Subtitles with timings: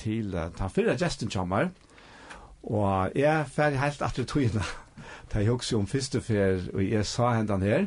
[0.00, 1.70] til uh, ta fyrre gesten kommer,
[2.62, 4.64] og jeg er ferdig helt etter togene.
[5.30, 7.86] Det er jo også om første fer, og jeg sa hendene her,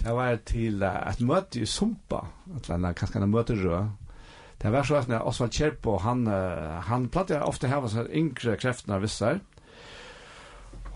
[0.00, 3.90] det var til uh, et møte i Sumpa, et eller annet, kanskje en møte rød,
[4.62, 8.58] Det var så at när Oswald Kjerpo, han, uh, han plattar ofta hava sånne yngre
[8.60, 9.40] kreftene av vissar.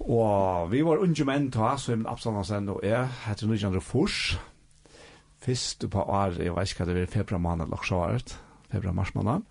[0.04, 4.36] Og vi var unge menn ta, så Emil Absalonsen og jeg, heter Nujandre Fors.
[5.40, 8.36] Fyrst på år, jeg vet ikke hva det var, februar måned, laksaret,
[8.72, 9.48] februar mars måned.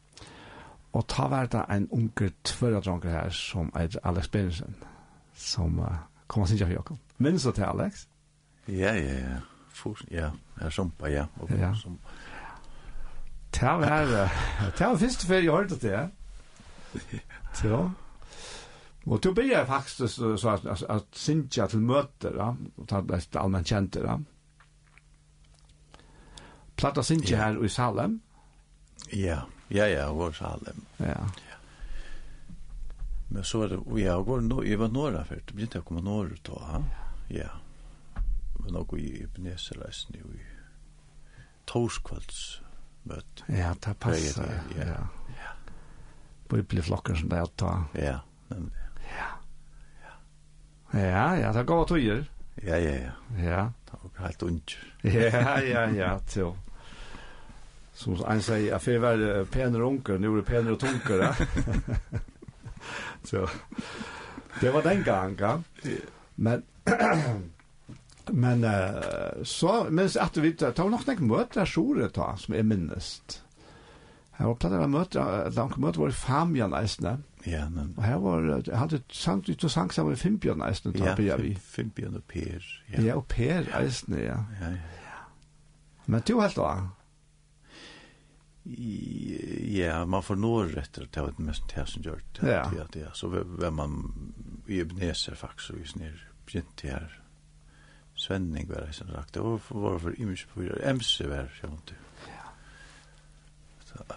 [0.94, 4.76] Og ta var det en unge tvørre dronker her som er Alex Bergensen,
[5.34, 5.88] som uh,
[6.28, 6.98] kommer sin for Jakob.
[7.18, 8.08] Minns du til Alex?
[8.68, 9.40] Ja, ja, ja.
[9.70, 11.26] Fors, ja, jeg er sumpa, ja.
[11.40, 11.74] Og, ja.
[11.76, 12.00] Som...
[13.52, 14.30] Ta var det.
[14.78, 16.08] Ta var første før jeg hørte det, ja.
[19.06, 23.36] Og du blir faktisk så at, at, at Sintja til møter, da, og ta det
[23.36, 24.16] allmenn kjente, da.
[26.80, 27.44] Platta Sintja ja.
[27.44, 28.22] her i Salem.
[29.14, 29.42] Ja.
[29.68, 30.86] Ja, ja, hun var Salem.
[30.98, 31.06] Ja.
[31.06, 31.60] ja.
[33.34, 35.86] Men så var det, og jeg var, no, jeg var nåra først, det begynte jeg
[35.86, 36.82] å komme nåra ut da.
[37.34, 37.50] Ja.
[38.60, 40.44] Men også i Ebenezer-reisen jo i
[41.66, 43.46] Torskvaldsmøt.
[43.50, 44.86] Ja, det passer, ja.
[44.86, 45.00] ja.
[45.40, 45.56] ja.
[46.52, 47.74] Bibelflokken som det er å ta.
[47.98, 48.20] Ja,
[48.52, 48.86] nemlig.
[49.16, 49.32] Ja.
[50.94, 52.28] Ja, ja, det gav tøyer.
[52.62, 53.16] Ja, ja, ja.
[53.42, 53.64] Ja.
[53.90, 54.78] Det var helt unger.
[55.10, 56.54] Ja, ja, ja, til.
[57.94, 61.18] Som en säger, jag får vara penor och onker, nu är det penor tunker.
[61.18, 61.36] Ja.
[63.24, 63.50] så
[64.62, 65.64] det var den gången.
[66.36, 66.64] Men
[68.26, 72.64] men uh, så men att vi tar nog något möte där sjore ta som är
[72.64, 73.44] minst.
[74.32, 76.12] Här var det möte, långt möte var i
[76.56, 77.24] jag nästan.
[77.44, 80.94] Ja, men och här var jag hade sant ut och sank samma fem björn nästan
[80.94, 81.56] tar på vi.
[81.56, 82.84] Fem björn och per.
[82.88, 84.46] Ja, ja och per nästan ja.
[84.62, 84.78] Ja, ja.
[86.06, 86.90] Men du helt då.
[88.64, 92.52] Ja, man får nå rätter till ett mest här som gjør det.
[92.52, 94.14] Ja, det så hvem man
[94.68, 97.20] i Ebenezer faktiskt och just ner begynt här.
[98.16, 99.38] Svenning var det som sagt.
[99.38, 101.94] Och var for image på MC var det, jag inte.
[102.28, 104.16] Ja.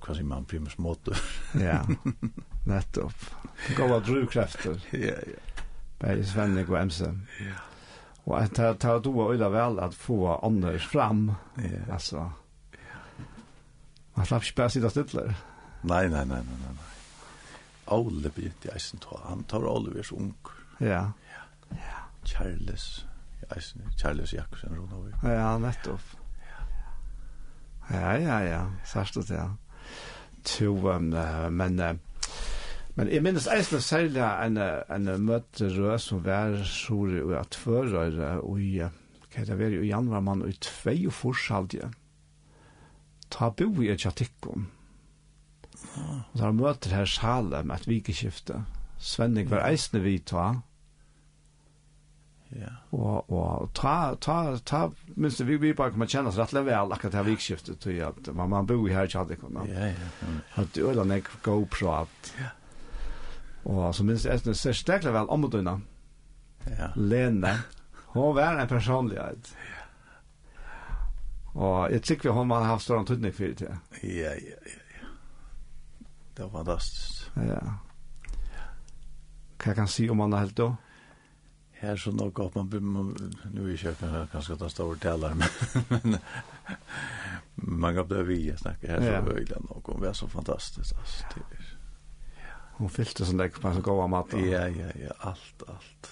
[0.00, 1.16] Hva sier man primus motor.
[1.60, 1.86] Ja.
[2.66, 3.24] Nettopp.
[3.76, 4.80] Goda drivkrefter.
[4.90, 5.40] Ja, ja.
[5.98, 7.04] Bär Svenning og MC.
[7.04, 7.54] Ja.
[8.24, 11.32] Och att ta ta og Øyla vel at få Anders fram.
[11.54, 11.92] Ja.
[11.92, 12.32] Alltså.
[14.16, 15.34] Man slapp ikke bare sitte stille.
[15.86, 16.86] Nei, nei, nei, nei, nei.
[17.94, 19.18] Ole bit i eisen tå.
[19.28, 20.54] Han tar Olivers unger.
[20.80, 21.02] Ja.
[21.32, 21.42] Ja.
[21.76, 22.00] ja.
[22.24, 23.06] Charles.
[23.54, 25.12] Eisen, Charles Jakobsen Ronovi.
[25.22, 26.00] Ja, nettopp.
[27.90, 28.62] Ja, ja, ja.
[28.88, 29.50] Sørst det, ja.
[30.56, 31.12] To, um,
[31.52, 31.80] men...
[31.80, 31.94] Uh,
[32.96, 38.38] Men jeg minnes eisne særlig en, en møte rød som var sur og at fører
[38.38, 41.90] og i, hva er det var i januar man, og i tvei og forsaldige.
[41.92, 42.05] Mm
[43.30, 44.68] ta bo i et kjattikkom.
[45.96, 48.62] Og da møter her Salem et vikeskifte.
[48.98, 50.46] Svenning var eisne vi ta.
[52.56, 52.70] Ja.
[52.94, 54.86] Og, og ta, ta, ta,
[55.18, 58.30] minst vi, vi bare kommer kjenne oss rettelig vel akkurat det her vikskiftet till at
[58.32, 59.58] man, man bor her i kjattikkom.
[59.68, 60.36] Ja, ja.
[60.62, 62.32] At du eller nek go prat.
[62.38, 62.52] ja.
[63.66, 65.82] Og så minst jeg synes stekler vel om å døgnet.
[66.70, 66.92] Ja.
[66.94, 67.56] Lene.
[68.14, 69.50] Hun var en personlighet.
[69.50, 69.85] Ja
[71.56, 73.76] Og jeg tykker vi har haft stor antydning for det.
[74.02, 74.82] Ja, ja, ja.
[76.36, 77.30] Det var fantastisk.
[77.36, 77.60] Ja.
[79.56, 80.74] Hva kan jeg si om han er helt da?
[81.80, 83.14] Her så nok at man, man
[83.52, 85.48] nu er ikke jeg kanskje ta store taler, men,
[85.88, 86.18] men
[87.56, 89.22] man kan bli vi, jeg snakker her så ja.
[89.24, 90.96] øyla nok, og det er så fantastisk.
[91.00, 91.42] Altså, ja.
[92.40, 92.58] ja.
[92.78, 94.44] Hun fylte sånn lekk på en så god av maten.
[94.44, 96.10] Ja, ja, ja, alt, alt.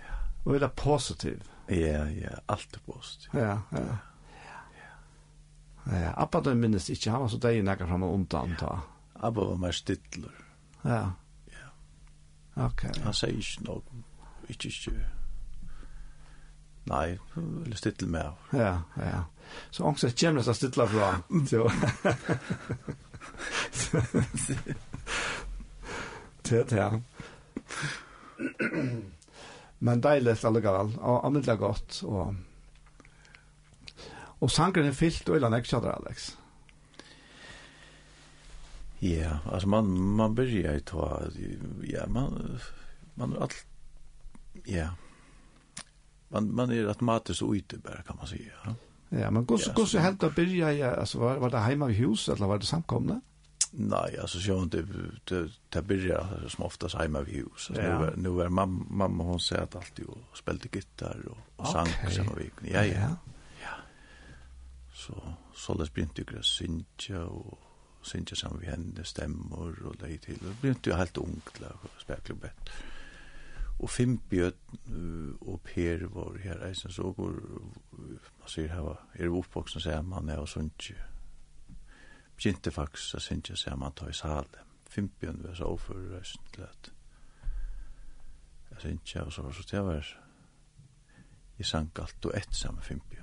[0.00, 0.16] Ja.
[0.44, 1.52] Og er det positivt?
[1.68, 3.28] Ja, ja, alt er post.
[3.32, 3.96] Ja, ja.
[5.86, 8.80] Ja, Abba den minnes ikke, han var så deg nekka fram og undan ta.
[9.14, 10.34] Abba var mer stittler.
[10.82, 11.12] Ja.
[11.52, 11.68] Ja.
[12.66, 12.82] Ok.
[13.04, 13.82] Han säger inte noe,
[14.48, 15.06] inte inte.
[16.84, 18.32] Nej, eller stittler mer.
[18.50, 19.24] Ja, ja.
[19.70, 21.22] Så angst er kjemnes av stittler fra.
[21.46, 21.70] Så.
[26.42, 27.02] Det Tett her
[29.80, 32.34] men deilig allegal, og annerledes godt, og
[34.40, 36.34] og sangren er fyllt, og eller nek kjadar, Alex.
[39.00, 41.08] Ja, yeah, altså man, man byrjar i ta,
[41.88, 42.58] ja, man,
[43.16, 43.56] man er alt,
[44.66, 44.90] ja, yeah.
[46.30, 48.52] man, man er automatisk ute bare, kan man säga.
[48.64, 52.26] Ja, ja men gos, ja, gos, gos, gos, gos, gos, gos, gos, gos, gos, gos,
[52.26, 53.35] gos, gos, gos, gos, gos, gos, gos,
[53.78, 54.82] Nej, alltså så inte
[55.24, 57.70] det det börjar som oftast hemma vid hus.
[57.74, 57.82] Ja.
[57.82, 61.68] Nu var nu var mamma mamma hon säger att alltid och spelade gitarr och, och
[61.68, 62.10] sang okay.
[62.10, 62.66] samma vecka.
[62.72, 63.00] Ja, ja.
[63.00, 63.16] Ja.
[63.62, 63.74] ja.
[64.94, 65.22] Så
[65.54, 67.58] så läs blir inte synja och
[68.02, 70.38] synge som vi henne stemmer og det til.
[70.40, 72.70] Det begynte jo helt ung ungt lag och spelklubbet.
[73.78, 74.50] Och Fimpjö
[75.40, 77.22] og Per var her, jeg synes også,
[78.38, 80.90] man sier her, er oppvoksen, sier man är och sånt.
[80.90, 81.15] Ja
[82.36, 84.62] begynte faktisk å synge seg man tar i salen.
[84.90, 86.92] Fimpien var så overfor røysen til at
[88.70, 90.12] jeg synge, og så var så det var
[91.56, 93.22] jeg sang alt og ett sammen Fimpien.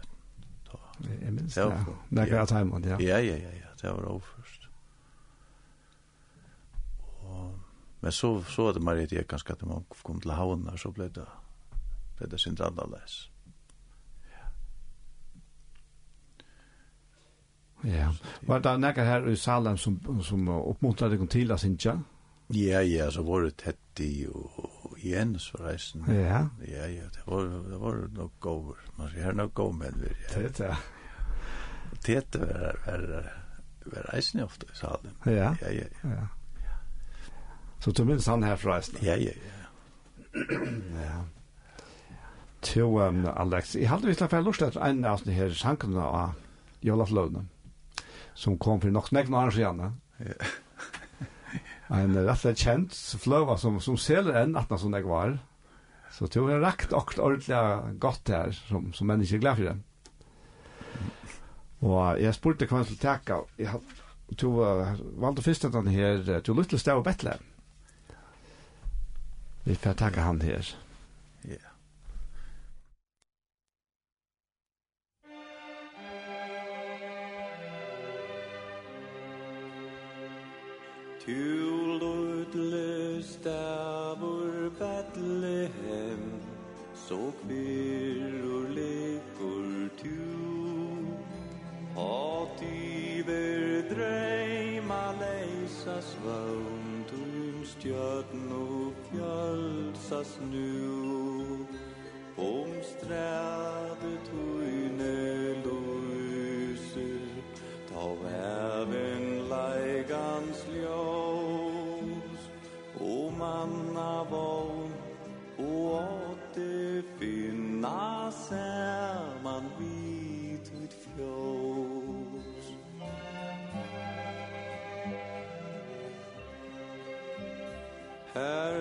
[1.04, 1.96] Jeg minns det, ja.
[2.10, 2.98] Det er greit heimann, ja.
[3.02, 4.70] Ja, ja, ja, ja, det var overførst.
[7.22, 7.60] Og,
[8.02, 11.28] men så, så var det Marie Ekansk at man kom til havna, så ble det,
[12.18, 13.20] ble det sindrandalæs.
[13.28, 13.33] Ja
[17.84, 18.14] Ja.
[18.42, 21.98] Var det några her i Salem som som oppmuntret deg til å synge?
[22.54, 26.04] Ja, ja, så var det Tetti og Jens for reisen.
[26.08, 26.48] Ja.
[26.68, 28.76] Ja, ja, det var det var nok gover.
[28.98, 29.94] Man ser her nok gå med.
[29.94, 30.76] Det ja.
[32.06, 33.32] Det var var
[33.86, 35.16] var reisen ofte i Salem.
[35.26, 35.56] Ja.
[35.62, 35.88] Ja, ja.
[36.04, 36.28] Ja.
[37.80, 38.98] Så du minns han her for reisen?
[39.02, 40.44] Ja, ja, ja.
[41.04, 41.24] ja.
[42.62, 46.06] Til um, Alex, jag hade visst att jag lust att en av sånne her sankarna
[46.06, 46.32] av
[46.82, 47.12] Jolaf
[48.34, 50.02] som kom för något näck några år sedan.
[51.88, 55.40] En rätt känd flöva som som säljer en att som det var.
[56.12, 59.80] Så tog jag rakt och ordentligt gott här som som människa glad för det.
[61.84, 63.42] Og jeg spurte hva han skulle teka.
[63.60, 67.34] Jeg tog, uh, valgte først at han her, tog lytte til
[69.64, 70.76] Vi får teka han her.
[81.26, 81.32] Tu
[82.00, 86.42] lødløs der hvor Bethlehem
[86.96, 90.24] Så kvirrur lekur tu
[91.96, 101.68] Hat iver dreima leisa svøvn Tum stjötn og fjølsas nu
[102.38, 104.73] Om stræde tui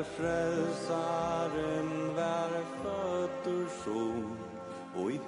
[0.03, 4.39] när frälsaren vär fötter son
[4.95, 5.21] och i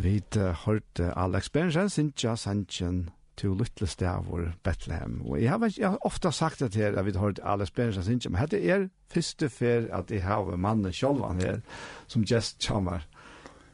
[0.00, 0.22] Vi
[0.64, 5.20] hørte Alex Bergen, Sintja Sanchen, til lytle stavur Bethlehem.
[5.26, 8.02] Og jeg har, jeg har ofte sagt det her, at vi har hørt Alex Bergen,
[8.02, 11.60] Sintja, men dette er første fer at jeg har mannen selv her,
[12.06, 13.04] som gest kommer.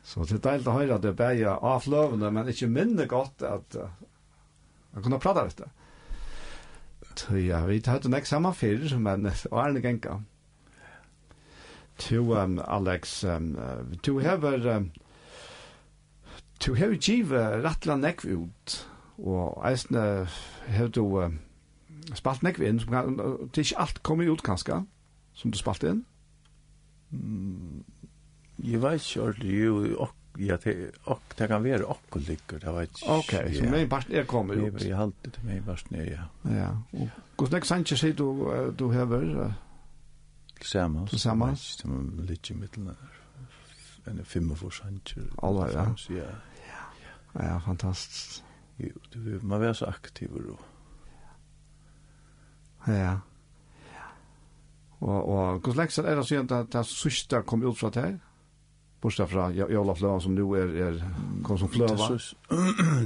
[0.02, 3.47] Så det er deilig å høre at det er bare avløvende, men ikke minne godt
[3.47, 3.88] at uh,
[4.95, 5.71] man kunne prate av dette.
[7.16, 10.21] Så ja, vi tar det nek samme fyr, men og er det genka.
[12.06, 13.54] To, um, Alex, um,
[14.02, 14.62] to hever...
[14.75, 14.92] Um,
[16.66, 17.30] Du to have give
[17.62, 20.26] rattla neck ut og eisne
[20.66, 21.30] har du uh,
[22.18, 24.80] spalt neck inn som kan det er ikke alt kommet ut kanskje
[25.37, 26.00] som du spalt inn.
[27.11, 27.85] Mm,
[28.64, 30.08] jeg vet ikke ordentlig, jo, og
[30.38, 34.02] ja det och det kan være och lyckor det vet inte okej så mig bara
[34.11, 36.23] är kommer ut Jeg har det mig bare snö ja.
[36.50, 37.08] Ja och
[37.38, 39.54] kus nästa sanche så du uh, du har
[40.58, 42.90] tillsammans tillsammans som lite mitteln
[44.06, 46.25] en fem för sanche alltså ja.
[47.40, 48.43] Ja, fantastisk.
[48.76, 50.59] Jo, det, man var så aktiv då.
[52.93, 53.19] Ja.
[54.99, 58.14] Og, og hvordan lekser er det sånn at det sørste kom ut fra det
[59.02, 61.00] Bortsett fra Jola Fløven som nå er, er
[61.45, 62.09] kom som Fløva?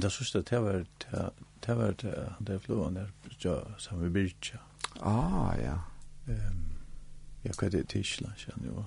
[0.03, 1.25] Det sørste, det var det
[1.61, 2.15] det var det
[2.47, 3.11] det Fløven der
[3.45, 4.59] ja, som vi byrte.
[5.01, 5.75] Ah, ja.
[6.27, 6.63] Um,
[7.45, 8.85] ja, hva er det Tisla, kjenner jo.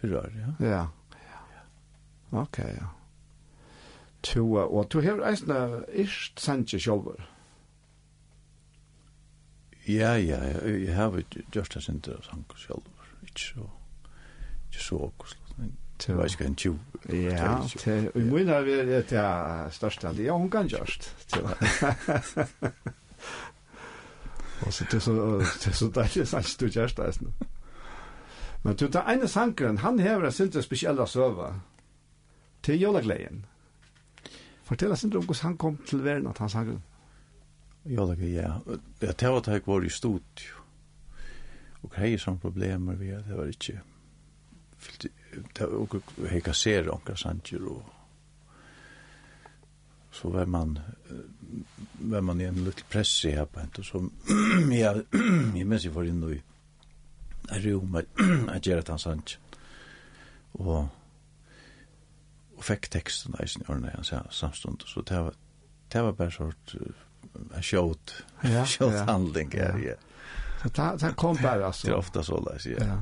[0.00, 0.52] Fyrrør, ja?
[0.66, 0.82] Ja.
[2.32, 2.90] Ok, ja
[4.22, 7.28] to, og to hever eisne ist sanje sjolver.
[9.88, 11.22] Ja, ja, jeg hever
[11.56, 13.68] just as inte sanje sjolver, ikke så,
[14.70, 15.76] ikke så akkurat, men
[16.06, 16.76] det var ikke en tjo.
[17.12, 17.86] Ja, og
[18.20, 21.14] i munn vi det det største aldi, ja, hun kan just.
[24.62, 25.00] Og så det
[25.66, 27.32] er så deilig sanje du just eisne.
[28.62, 31.54] Men du, den ene sankeren, han hever en sinte spesiella søva
[32.62, 33.46] til jólagleien.
[34.64, 36.82] Fortell oss inte om hvordan han kom til verden at han sang.
[37.84, 38.60] Ja, det är ja.
[39.00, 40.62] Det var att jeg var i studio.
[41.82, 43.80] Och hej som problem vi det var inte
[45.58, 45.96] det var och
[46.28, 47.82] hej kasser och sanger og...
[50.10, 50.78] så var man
[51.92, 54.10] var man i en liten press i her på inte så
[54.70, 54.94] Ja,
[55.54, 56.22] jeg minns jeg ju för in
[57.50, 58.04] jeg i at
[58.48, 59.38] att göra tansanch
[60.52, 60.86] och
[62.62, 65.38] og fikk teksten eisen i årene han sa samstund, så det var,
[65.90, 68.14] det var bare sort en sjåt,
[68.46, 69.06] ja, sjåt ja.
[69.10, 69.96] handling, ja, ja.
[70.62, 71.88] Så det, det kom bare, altså.
[71.88, 72.86] Det er ofte så, leis, ja.
[72.86, 73.00] ja.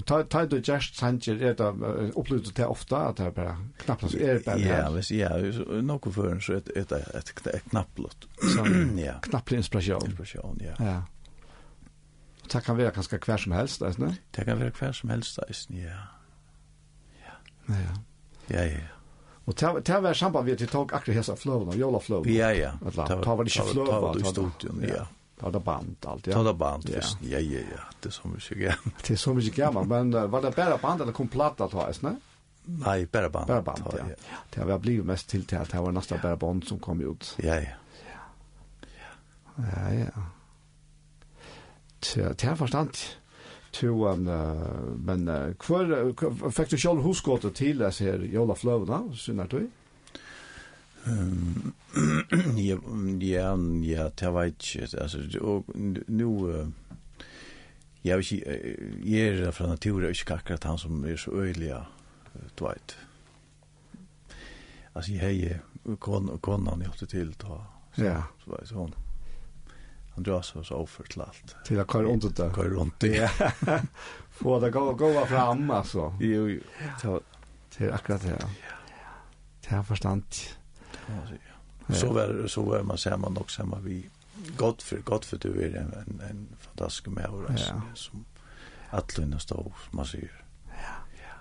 [0.00, 1.68] Og ta, ta du gjerst sanger, er det
[2.18, 5.30] opplevd det ofte, at det er bare knappt, så er det bare Ja, hvis, ja,
[5.86, 7.74] noe før, så er det et, et, et
[8.98, 9.18] ja.
[9.28, 10.08] Knapplig inspirasjon.
[10.10, 10.74] Inspirasjon, ja.
[10.82, 11.00] Ja.
[12.52, 14.16] Det kan være ganske hver som helst, ikke?
[14.34, 15.84] Det kan være hver som helst, ikke?
[15.84, 16.00] Ja.
[17.20, 17.36] Ja.
[17.68, 18.00] Ja, ja.
[18.52, 18.88] Ja, ja.
[19.44, 22.34] Og det var samband vi at vi tok akkurat hessa fløvene, jola fløvene.
[22.36, 22.70] Ja, ja.
[22.82, 22.94] Det
[23.26, 23.90] var ikke fløvene.
[23.90, 25.04] Det var i studion, ja.
[25.42, 26.36] Det var band alt, ja.
[26.38, 27.18] Det var band, visst.
[27.26, 27.80] Ja, ja, ja.
[28.00, 29.00] Det er så mye gammalt.
[29.02, 32.12] Det er så mye gammel, men var det bare band eller kom platta ta, ne?
[32.78, 33.48] Nei, bare band.
[33.50, 34.36] Bare band, ja.
[34.54, 37.32] Det var blivet mest til til at det var nesten bare band som kom ut.
[37.42, 37.74] Ja, ja.
[39.58, 40.28] Ja, ja.
[42.02, 43.18] Det er forstandt
[43.72, 45.90] to um, uh, men uh, kvar
[46.52, 49.64] fikk du sjálv husgåta til as her Jola Fløvna synar du?
[51.06, 51.72] Ehm
[52.56, 52.78] ja
[53.20, 55.68] ja ja ta veit altså og
[56.08, 56.30] nu
[58.04, 61.82] ja jeg er fra natur ikke akkurat han som er så øyelig ja.
[62.58, 62.96] du vet.
[64.94, 67.60] Altså jeg er kon konan jeg til ta.
[67.98, 68.22] Ja.
[68.44, 68.94] Så var det sånn
[70.14, 71.56] han drar sig så offer till allt.
[71.64, 72.54] Till att köra runt det.
[72.54, 73.30] Köra runt det.
[74.30, 76.16] Få det gå gå fram alltså.
[76.20, 76.60] Jo jo.
[77.02, 77.20] Så
[77.70, 78.38] till akkurat det.
[78.40, 78.48] Ja.
[79.60, 80.24] Det har förstånd.
[81.88, 84.10] Så var så var man ser man också hemma vi
[84.56, 87.82] gott för gott för du är en en, en fantastisk människa alltså, ja.
[87.94, 88.24] som
[88.90, 90.44] allunna står man säger.
[90.68, 90.74] Ja.
[91.22, 91.34] Ja.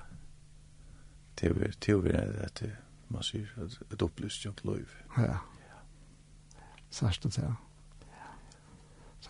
[1.36, 3.24] Det är det är det man
[3.56, 4.90] att ett upplyst jag liv.
[5.18, 5.38] Ja.
[6.90, 7.56] Särskilt ja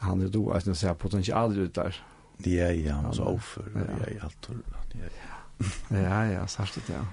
[0.02, 1.96] han er då att säga potential ut där.
[2.38, 3.64] Det är ju han så offer.
[3.74, 4.50] Det är ju allt.
[5.90, 7.06] Ja, ja, ja, sagt det ja.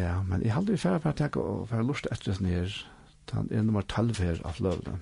[0.00, 2.86] Ja, men jag hade ju färre för att jag och för lust efter det ner.
[3.30, 5.00] Han är nummer 12 här av löven.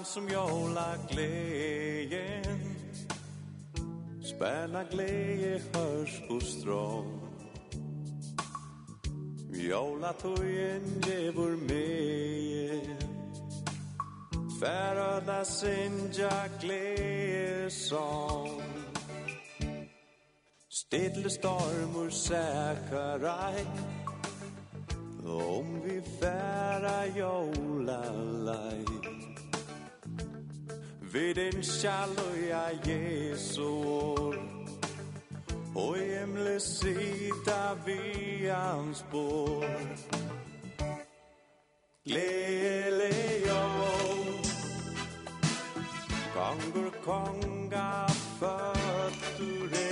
[0.00, 2.76] fram som jola glejen
[4.22, 7.20] Spärna gleje hörs och strån.
[9.52, 12.80] Jola tojen djevor meie
[14.60, 18.62] Färöda sinja gleje sång
[20.68, 23.66] Stidle stormur säkarai
[25.24, 28.12] Om vi færa jola
[28.44, 28.99] lai
[31.12, 34.34] Vid en shalloya Jesu år
[35.74, 39.64] Og himle sita vi hans bor
[42.04, 43.10] Lele
[43.46, 43.64] yo
[46.34, 48.06] Kongur konga
[48.38, 49.90] fötture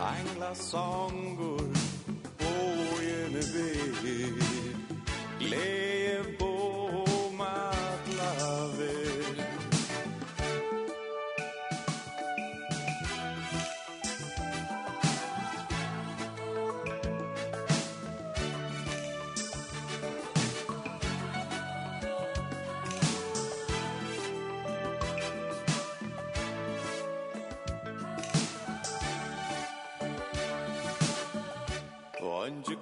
[0.00, 1.70] Angla sångur
[2.38, 4.32] Bojen vi
[5.40, 5.95] Lele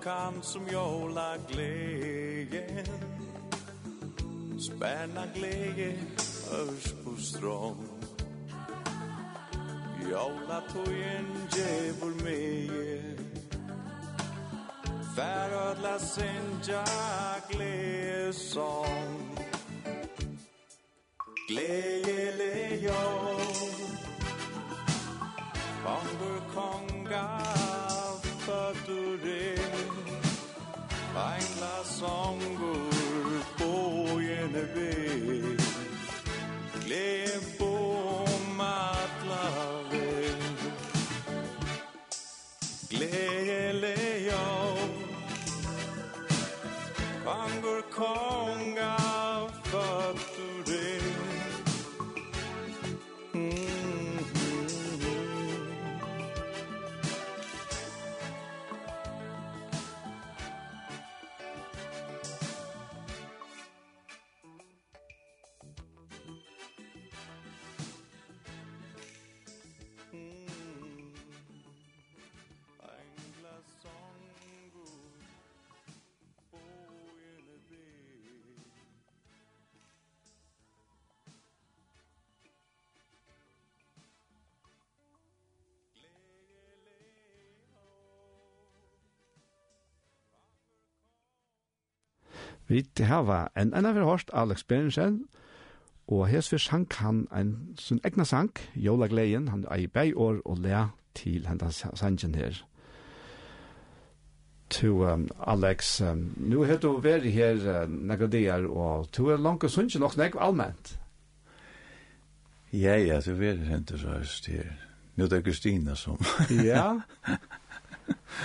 [0.04, 2.84] kan som jola gleje.
[4.58, 5.96] Spänna gleje
[6.52, 7.86] örs på strång
[10.10, 13.02] Jola tojen djevor meje.
[15.16, 19.13] Färödla sin jag gleje sång
[32.04, 33.72] sangur bo
[34.28, 34.90] yene be
[36.84, 37.72] glem bo
[38.58, 39.44] matla
[39.90, 40.42] ven
[42.90, 43.96] glele
[44.28, 44.44] yo
[47.26, 47.80] bangur
[92.68, 95.24] Vi hava en enn av hørt Alex Berensen,
[96.08, 100.12] og hes vi sang han en sin egna sang, Jola Gleien, han er i bei
[100.12, 102.64] år og le til hendan sangen her.
[104.70, 109.36] To um, Alex, um, nu har du vært her uh, nekka dier, og to er
[109.36, 110.96] langt og sunnkje nok nek allment.
[112.72, 114.72] Ja, ja, du vært hentet så høyst her.
[115.16, 116.18] Nu det er Kristina som...
[116.70, 116.96] ja,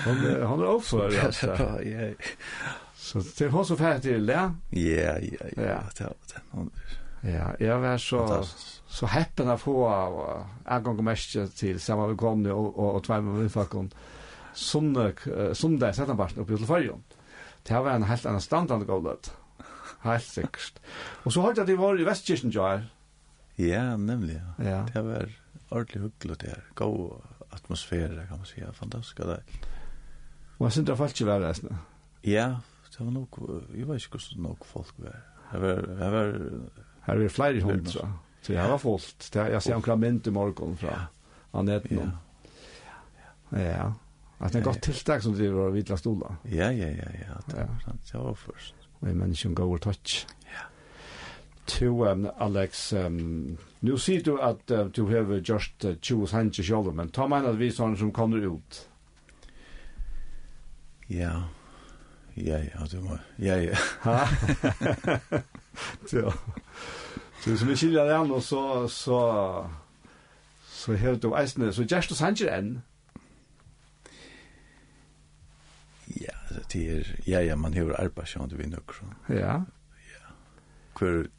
[0.04, 1.56] han, hon er oppfør, altså.
[1.88, 2.12] Ja, ja.
[3.10, 4.42] Så det er hun som færdig til det?
[4.78, 5.78] Ja, ja, ja.
[5.98, 6.42] Det var det.
[6.52, 6.72] Hun
[7.24, 8.22] Ja, jeg var så,
[8.88, 10.20] så heppen å få av
[10.64, 13.90] en gang mest til sammen med Conny og, og, og tvær med vindfakken
[14.56, 15.20] sundag
[15.96, 17.04] settenbarsen oppe til fargen.
[17.68, 19.32] Det var en helt annen standard gålet.
[20.06, 20.80] Helt sikkert.
[21.26, 22.88] Og så hørte jeg at de var i Vestkirken, Jar.
[23.60, 24.40] Ja, nemlig.
[24.58, 24.70] Ja.
[24.70, 24.80] ja.
[24.94, 25.36] Det var
[25.70, 26.64] ordentlig hyggelig det her.
[26.80, 27.20] God
[27.52, 28.64] atmosfære, kan man si.
[28.80, 29.18] Fantastisk.
[29.28, 29.42] det.
[30.60, 31.54] Og jeg synes det var ikke verre,
[32.24, 32.48] Ja,
[33.00, 33.38] Det var nok,
[33.72, 35.20] jeg vet ikke hvordan nok folk var.
[35.52, 36.34] Det var, det var...
[37.06, 38.08] Her var flere hundra, så.
[38.42, 39.30] så det var fullt.
[39.34, 41.06] Det, jeg ser omkring mynd i morgen fra
[41.54, 41.96] Annette.
[41.96, 42.10] nå.
[43.52, 43.86] Ja, ja.
[44.40, 46.34] At det er godt tiltak som driver av vidla stola.
[46.52, 47.38] Ja, ja, ja, ja.
[47.48, 48.76] Det var sant, det var først.
[49.00, 50.28] Og en menneske som går touch.
[50.52, 50.66] Ja.
[51.68, 56.64] To, um, Alex, um, nu sier du at uh, du har just uh, 20 sanger
[56.64, 58.82] selv, men ta meg en at vi sånne som kommer ut.
[61.08, 61.40] Ja, ja.
[62.46, 63.18] Ja, ja, du må...
[63.40, 63.76] Ja, ja.
[66.10, 66.32] så,
[67.44, 68.88] så som vi skiljer det an, og så...
[68.88, 69.20] så
[70.80, 72.70] så her du eisne, så gjerst du sanger enn?
[76.22, 79.10] Ja, altså, det er, ja, ja, man hever arbeidskjønt du vinner også.
[79.30, 79.58] Ja.
[80.14, 80.32] Ja.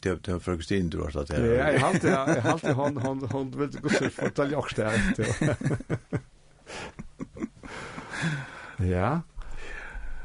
[0.05, 1.45] det det er for Kristin du har slått her.
[1.45, 4.77] Ja, jeg halte, ja, jeg halte, hon, hon, hon, vil du gå til fortalje også
[4.77, 5.57] det her,
[8.95, 9.21] Ja.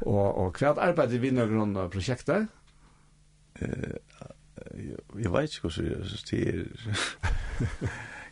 [0.05, 2.49] Og, og hva er arbeidet vi når grunn av prosjektet?
[3.61, 3.95] Eh,
[4.75, 6.67] jeg, jeg vet ikke hva jeg synes det er.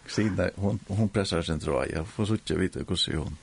[0.03, 1.87] Kristina, hon, hon pressar sin tråd.
[1.93, 3.37] Jeg får så ikke vite hvordan hon.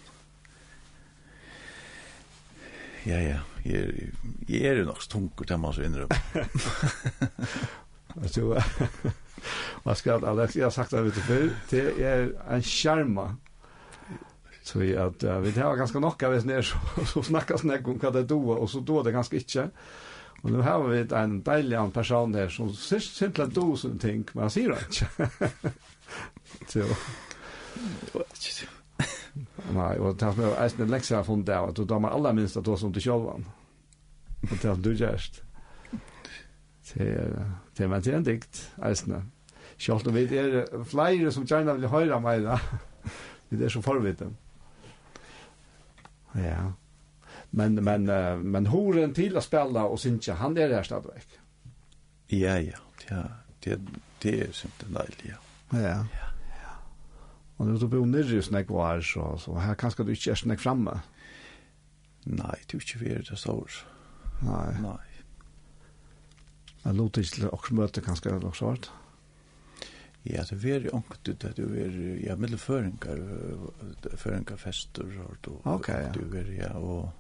[3.09, 3.39] Ja, ja.
[3.65, 4.11] Jeg,
[4.49, 6.21] jeg er jo nok stunker til man så innrømmer.
[8.21, 8.63] Jeg tror,
[9.85, 13.29] man skal, Alex, jeg har sagt det litt før, det er en skjerma
[14.63, 17.99] Så vi att uh, vi har ganske nok av ner så, så snackas näck om
[17.99, 19.71] hva det er doa, og så doa det ganske ikke.
[20.43, 24.29] Og nu har vi en deilig en person där som sist simpelt då som ting,
[24.33, 24.79] men han sier det.
[24.91, 25.73] ikke.
[26.69, 26.85] så.
[29.73, 31.85] Nei, og det er som jeg jag en lekser jeg har funnet där at du
[31.85, 33.47] damer aller minst att då som til självan.
[34.43, 35.43] Og det er som du gjerst.
[36.95, 37.45] Det er,
[37.79, 39.23] det man det dikt, alltså.
[39.79, 42.59] Självt vet er flere som gjerne vil høre meg da.
[43.51, 44.31] Det er så förvittigt.
[46.33, 46.73] Ja.
[47.51, 48.05] Men men
[48.51, 51.39] men horen till att spela och synja han är där stadigt.
[52.27, 53.23] Ja ja, ja.
[53.61, 53.81] Det
[54.23, 55.35] det är sånt där ja.
[55.71, 55.79] Ja.
[55.79, 56.07] Ja.
[57.57, 60.61] Och då blir hon nere snack var så så här kanske du inte är snack
[60.61, 61.01] framme.
[62.23, 63.67] Nej, du inte vill det så.
[64.43, 64.77] Nej.
[64.83, 65.11] Nej.
[66.83, 68.91] Jag låter inte också möta kanske också vart.
[70.25, 73.23] Ja, det var jo onkt det det var ja middelføringar
[74.17, 76.13] føringar fester, og du Okay, ja.
[76.13, 77.13] Det var ja og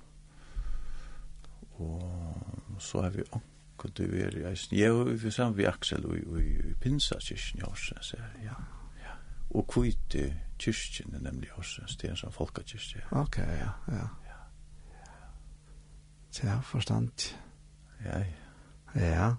[1.80, 6.40] og så har vi onkt du var ja, jeg ja vi sammen vi Aksel og
[6.42, 8.24] i pinsa kyrkjen i Årsens, ja.
[8.44, 8.54] Ja.
[9.50, 13.00] Og kvite kyrkjen er nemlig Årsens, det er som folkekyrkje.
[13.10, 13.94] Okay, ja, ja.
[13.94, 14.08] Ja.
[16.44, 17.36] Ja, forstand.
[18.04, 18.18] Ja.
[18.94, 19.06] Ja.
[19.06, 19.34] ja.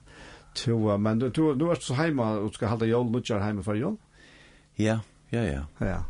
[0.67, 3.79] Jo, men du, du, du er så heima og skal halda jól, lutsjar heima for
[3.79, 3.97] jól?
[4.79, 4.99] Ja,
[5.31, 5.63] ja, ja.
[5.79, 6.01] Ja.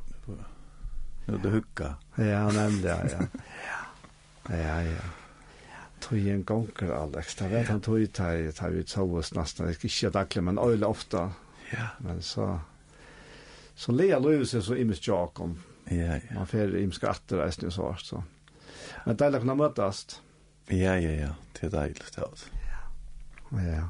[1.27, 1.95] Nu det hukka.
[2.17, 3.27] Ja, nemlig, ja, ja.
[4.57, 5.01] Ja, ja.
[5.99, 7.35] Tog en gonger, Alex.
[7.35, 9.69] Da vet han tog ta i vi ut oss nesten.
[9.69, 11.29] Ikke daglig, men øyla ofta.
[11.71, 11.87] Ja.
[11.99, 12.59] Men så...
[13.75, 15.55] Så lea løy seg så imes jakom.
[15.89, 16.35] Ja, ja.
[16.35, 17.93] Man fer imis atter reisning og så.
[17.97, 18.21] så.
[19.05, 20.21] Men deilig kunne møtast.
[20.69, 21.31] Ja, ja, ja.
[21.53, 22.11] Det er deilig.
[22.17, 22.27] Ja,
[23.61, 23.63] ja.
[23.71, 23.87] Ja.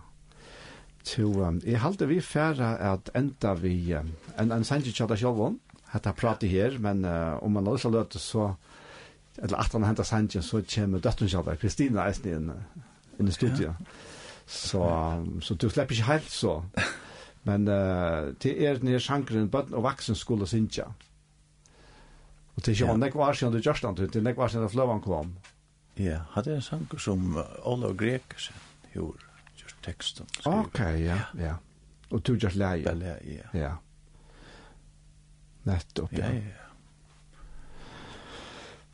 [1.04, 5.22] Så um, jeg halte vi færre at enda vi, um, en, en sender tjata at
[5.22, 5.60] jeg selv
[5.92, 8.54] at jeg prater her, men uh, om man også løte så,
[9.38, 12.52] eller at han henter sender, så kommer døtten selv, Kristina er inn,
[13.20, 13.74] inn i studiet.
[13.74, 13.96] Ja.
[14.46, 16.62] Så, um, så du slipper ikke helt så.
[17.48, 20.86] Men uh, til er nere sjankeren, bøtten og vaksen skulle synge.
[22.56, 22.98] Og til ikke ja.
[23.00, 25.34] nekk var siden du gjørst han, det er var siden fløven kom.
[25.98, 28.36] Ja, hadde en sanker som Ola Grek
[28.94, 29.31] gjorde
[29.84, 30.28] teksten.
[30.46, 31.56] Ok, ja, ja.
[32.12, 32.84] Og du just leie?
[32.84, 33.52] Bare leie, ja.
[33.58, 33.72] Ja.
[35.70, 36.32] Nettopp, ja.
[36.32, 36.58] Ja, ja.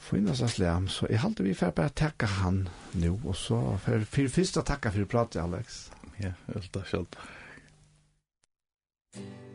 [0.08, 2.62] Finna hans lem, så jeg halte vi for bare takke han
[2.96, 5.82] nu, og så for, for først å takke for pratet, Alex.
[6.22, 7.20] Ja, helt og skjønt.
[9.12, 9.47] Takk.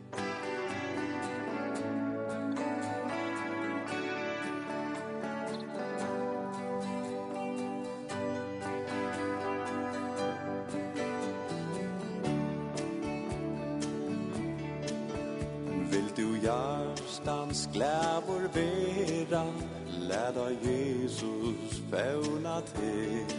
[18.42, 19.44] får vera
[20.00, 23.36] Läda Jesus fäuna till.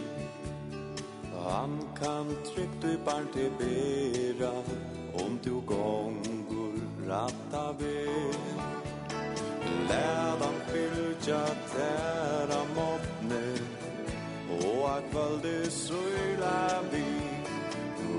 [1.44, 4.52] Han kan tryggt i barn till bera
[5.12, 8.34] Om du gångur ratta ved.
[9.88, 13.54] Läda fylja tära måttne
[14.50, 17.04] Og a kvöldi søyla vi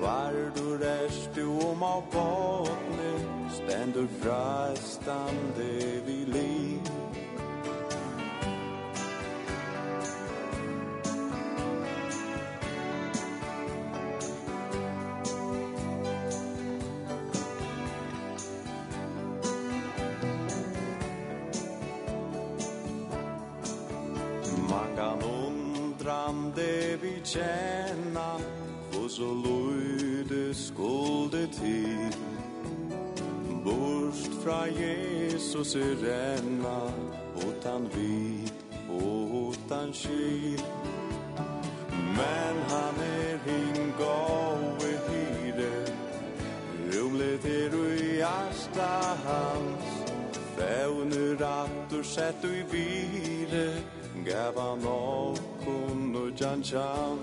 [0.02, 3.35] Var du rest du om av båtne.
[3.56, 6.80] Ständer frestande vid liv
[24.70, 28.39] Man kan undrande vi känna
[28.91, 32.05] Hvor så lyde skulde till
[34.45, 36.79] fra Jesus i renna
[37.36, 38.51] utan vid
[38.89, 40.62] og utan kyl
[42.17, 45.73] Men han er hin gåve hyre
[46.93, 48.91] Rumlet er du i asta
[49.25, 50.13] hans.
[50.58, 53.67] Fævner at du sett du i vire
[54.25, 57.14] Gav han av kun jan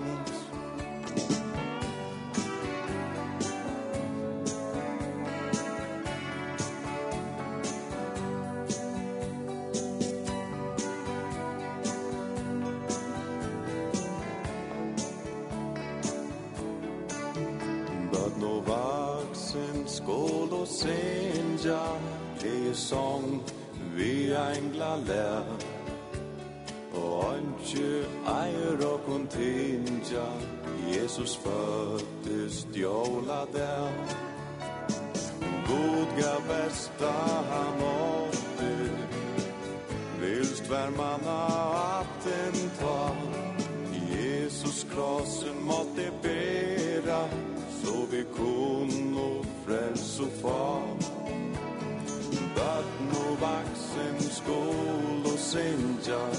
[56.03, 56.35] sørger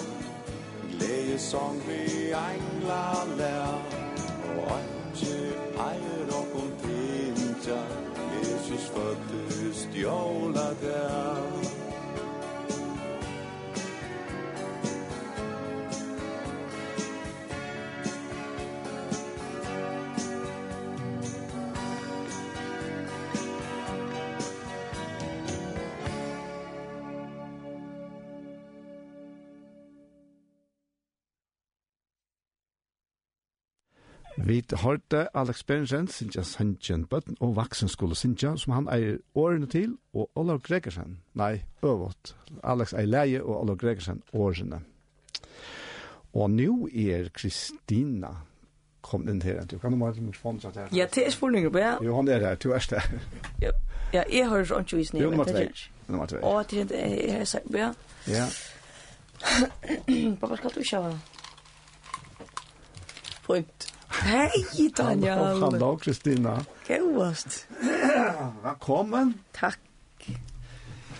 [0.90, 3.04] Gleie som vi engla
[3.38, 3.70] lær
[4.44, 4.92] Og øjne
[5.24, 6.43] eier eget
[34.70, 39.66] Vi hørte Alex Berensen, Sintja Sanchez Bøtten og Vaksen Vaksenskole Sintja, som han eier årene
[39.66, 44.80] til, og Olav Gregersen, nei, øvått, Alex Eileie og Olav Gregersen årene.
[46.32, 48.32] Og nå er Kristina
[49.04, 49.64] kom inn her.
[49.64, 50.88] Du kan jo bare mikrofonen satt her.
[50.92, 51.96] Ja, det er spurninger på, ja.
[52.02, 53.02] Jo, han er her, du er det.
[54.12, 55.22] Ja, jeg hører sånn ikke visning.
[55.22, 55.68] Jo, nummer tvei.
[56.08, 56.40] Nummer tvei.
[56.40, 57.92] Å, det er jeg har sagt, ja.
[58.30, 58.46] Ja.
[60.40, 61.12] Pappa, skal du ikke ha?
[63.44, 63.93] Fint.
[64.22, 65.38] Hej Daniel.
[65.38, 66.64] Och hallå Kristina.
[66.88, 67.66] Gåast.
[68.62, 69.34] Välkommen.
[69.52, 69.78] Tack.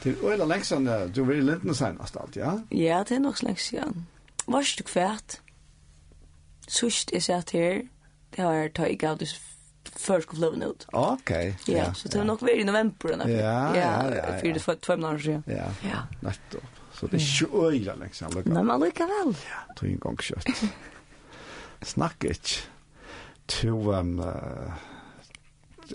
[0.03, 2.59] Til øyla lengst siden du var i Linden senast alt, ja?
[2.71, 4.07] Ja, det er nok slags siden.
[4.47, 5.41] Var ikke du kvært?
[6.69, 7.81] Sust jeg satt her,
[8.37, 9.31] det har jeg tatt av det
[9.97, 10.87] før skulle fløven ut.
[10.93, 11.31] Ok.
[11.69, 13.31] Ja, så det var nok vært i november denne.
[13.33, 14.37] Ja, ja, ja.
[14.41, 15.45] Fyre det tve måneder siden.
[15.47, 16.05] Ja, ja.
[16.21, 16.81] nettopp.
[16.93, 18.53] Så det er ikke øyla lengst siden.
[18.53, 19.35] Nei, men likevel.
[19.49, 20.65] Ja, tog en gang kjøtt.
[21.95, 22.69] Snakk ikke
[23.47, 24.73] to um uh,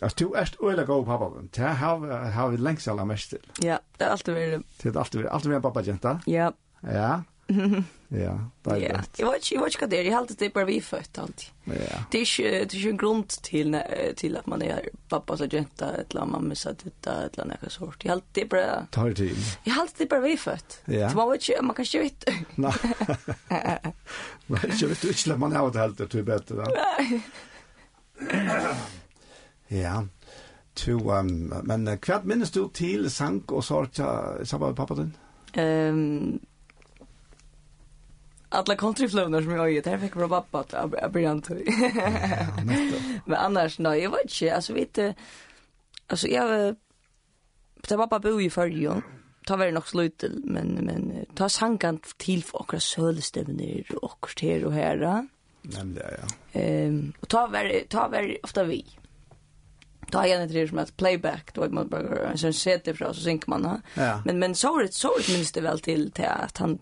[0.01, 1.31] Alltså du är öliga god pappa.
[1.51, 3.51] Det har har vi längst alla mest till.
[3.61, 4.65] Ja, det har alltid varit.
[4.81, 6.21] Det har alltid varit alltid varit pappa jenta.
[6.25, 6.53] Ja.
[6.81, 7.23] Ja.
[8.09, 8.33] Ja,
[8.65, 9.19] det er det.
[9.19, 10.07] Jeg vet ikke, jeg vet ikke hva det er.
[10.07, 11.49] Jeg halte det bare vi født alltid.
[11.67, 11.99] Ja.
[12.09, 13.77] Det er ikke, det er ikke en grunn til,
[14.17, 17.45] til at man er pappa som jenta, et eller annet mamma som dutta, et eller
[17.45, 18.01] annet sort.
[18.01, 18.79] Jeg halte det bare...
[18.91, 19.45] Tar det til.
[19.67, 20.79] Jeg halte det bare vi født.
[20.87, 21.11] Ja.
[21.11, 22.35] Så man vet ikke, man kan ikke vite.
[22.65, 22.73] Nei.
[24.55, 26.69] Nei, ikke vet du ikke, man har det helt, det er bedre.
[26.73, 27.21] Nei.
[29.69, 29.99] Ja.
[30.73, 31.33] Tu, um,
[31.69, 35.13] men hva minnes du til sang og sorg sammen med pappa din?
[35.53, 35.99] Ehm...
[35.99, 36.39] Um,
[38.49, 41.29] alla countryflownar som jag är här fick från pappa att börja
[43.25, 44.55] Men annars nej, jag vet inte.
[44.55, 45.13] Alltså vet du
[46.07, 46.75] alltså jag
[47.87, 49.01] Det var pappa bo i Färjön.
[49.45, 54.65] Ta var det nog slut men men ta sankan till för och sölstävner och här
[54.65, 55.27] och här.
[55.61, 56.59] Nämligen ja.
[56.59, 58.85] Ehm och ta var ta var ofta vi.
[60.11, 63.81] Ta igen det som att playback då man bara sen sätter fra så synker man.
[64.25, 66.79] Men men så det så minst det väl till till att han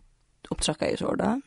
[0.50, 1.42] upptrakka i sådär.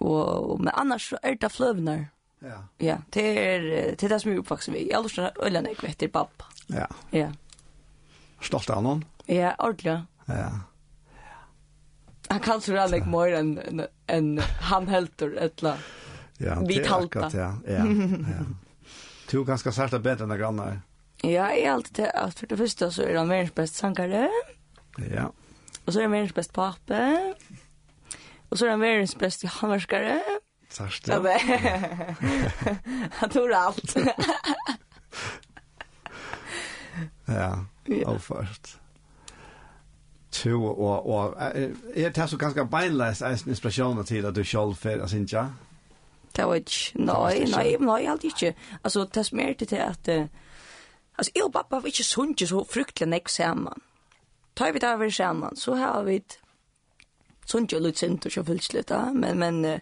[0.00, 2.08] Og, men annars så er det fløvner.
[2.40, 2.62] Ja.
[2.80, 4.86] Ja, det er det, er det som er oppvaksen vi.
[4.88, 6.48] Jeg har lyst til å øye nek vet til pappa.
[6.72, 6.86] Ja.
[7.12, 7.28] Ja.
[8.40, 9.04] Stolt av noen?
[9.28, 9.98] Ja, ordentlig.
[10.30, 10.50] Ja.
[12.30, 14.30] Han kan så rannig mer enn en, en
[14.70, 15.74] han helter etla.
[16.40, 17.26] Ja, vi talta.
[17.26, 18.44] Akkurat, ja, ja, ja.
[19.28, 20.78] Du er ganske sært av bedre enn grannar.
[21.20, 24.30] Ja, jeg er alltid til at for det første så er han verdens best sangare.
[25.04, 25.28] Ja.
[25.84, 27.02] Og så er han verdens best pappa.
[27.04, 27.34] Ja.
[28.50, 30.20] Og så er han verdens beste håndverskare.
[30.70, 31.14] Sørst det.
[33.20, 33.96] Han tror alt.
[37.28, 37.50] ja,
[38.06, 38.80] og først.
[40.46, 45.02] Jo, og, og er det så ganske beinleis en inspirasjon til at du selv fer,
[45.02, 45.46] altså ikke?
[46.36, 48.54] Det var ikke, nei, nei, nei, alt ikke.
[48.84, 50.08] Altså, det som er til at,
[51.18, 53.72] altså, jeg og pappa var ikke sunnet så fryktelig nek sammen.
[54.56, 56.22] Tar vi det over sammen, så har vi
[57.50, 59.80] sånt jag litt sint og så fyllt lite men men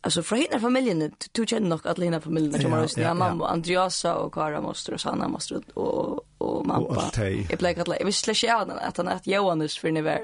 [0.00, 4.14] alltså fra hela familjen du nok nog att hela familjen kommer att ja, mamma Andreasa
[4.14, 8.70] og Kara moster og Sanna moster og og mamma jeg blev at, jeg visste själv
[8.80, 10.20] at han att Johannes for ni var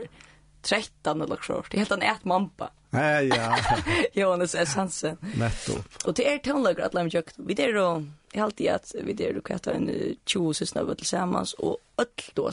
[0.66, 1.62] 13 eller så.
[1.71, 2.71] Det er helt han et mampa.
[2.97, 3.55] Nei, ja.
[4.21, 5.19] Johannes S Hansen.
[5.38, 5.83] Netto.
[6.05, 8.03] Og det är tonlager att lämna kjøkt, Vi det då
[8.37, 12.51] jag har alltid att vi det du kattar en tjus snabba tillsammans och öll då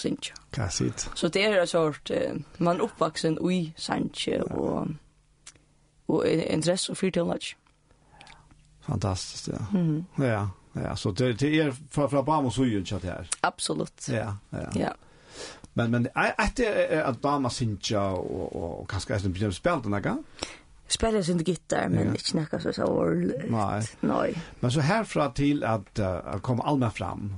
[0.52, 1.10] Hva sitt?
[1.16, 2.12] Så det är en sort
[2.58, 4.88] man uppvuxen i Sanche och
[6.06, 7.58] och intresse för till lunch.
[8.82, 9.80] Fantastiskt ja.
[9.80, 10.06] Mm.
[10.16, 13.30] Ja, ja, så det det är fra, fra bara og ju chat här.
[13.42, 14.08] Absolut.
[14.10, 14.72] Ja, ja.
[14.76, 14.94] Ja.
[15.74, 16.60] Men men att
[17.06, 20.18] att Bama syncha och og kanskje är det blir spelt den där
[20.88, 22.12] spelar sin gitarr men ja.
[22.12, 23.52] inte näka så så ordentligt.
[23.52, 23.88] Nej.
[24.00, 24.44] Nej.
[24.60, 27.36] Men så härifrån till att uh, komma allmänt fram.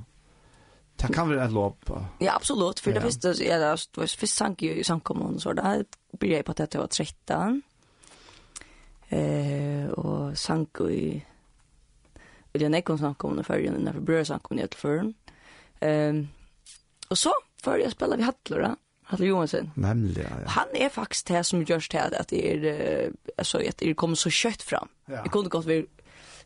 [0.96, 1.90] Det kan väl ett lopp.
[2.20, 2.80] Ja, absolut.
[2.80, 2.96] För ja.
[2.96, 5.86] det första är det var först sank ju samkommun så där
[6.20, 7.62] blir jag på att det var 13.
[9.10, 11.26] Eh och sank i
[12.54, 15.14] vill jag näkon samkommun för ju när för bröd samkommun i Etlförn.
[15.80, 16.28] Ehm
[17.08, 17.32] och så
[17.64, 18.76] för jag spelade vi hattlor
[19.06, 19.72] Halle Johansen.
[19.76, 20.48] Nemlig, ja, ja.
[20.56, 24.32] Han er faktisk det som gjørs til at det er, altså, at det kommer så
[24.34, 24.90] kjøtt fram.
[25.10, 25.22] Ja.
[25.22, 25.86] Jeg kunne godt være,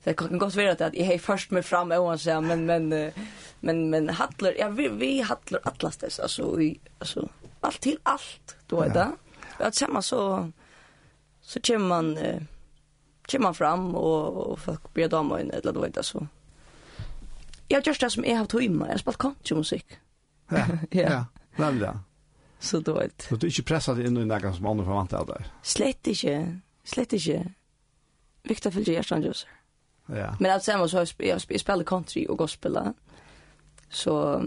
[0.05, 3.13] det kan godt være at jeg har først med fram Johansen, men, men,
[3.61, 7.27] men, men Hattler, ja, vi, vi Hattler atlastes, altså, vi, altså,
[7.63, 9.03] alt til alt, du vet ja.
[9.03, 9.11] det.
[9.59, 10.51] Ja, sammen så,
[11.41, 12.41] så kommer man, eh,
[13.31, 16.25] kommer man fram, og, og folk blir damer inn, eller du vet det, så.
[17.69, 19.99] Jeg gör det som jeg har tog i meg, jeg har spalt countrymusikk.
[20.51, 21.23] Ja, ja, ja.
[21.57, 21.93] Nemlig, ja.
[22.59, 23.21] Så då vet.
[23.21, 25.45] Så du är inte pressad in i någon som andra förväntar dig.
[25.61, 26.59] Slett inte.
[26.83, 27.51] Slett inte.
[28.43, 29.25] Viktor fyller jag sån.
[30.05, 30.35] Ja.
[30.39, 32.79] Men alltså jag så jag spelar country och gospel.
[33.89, 34.43] Så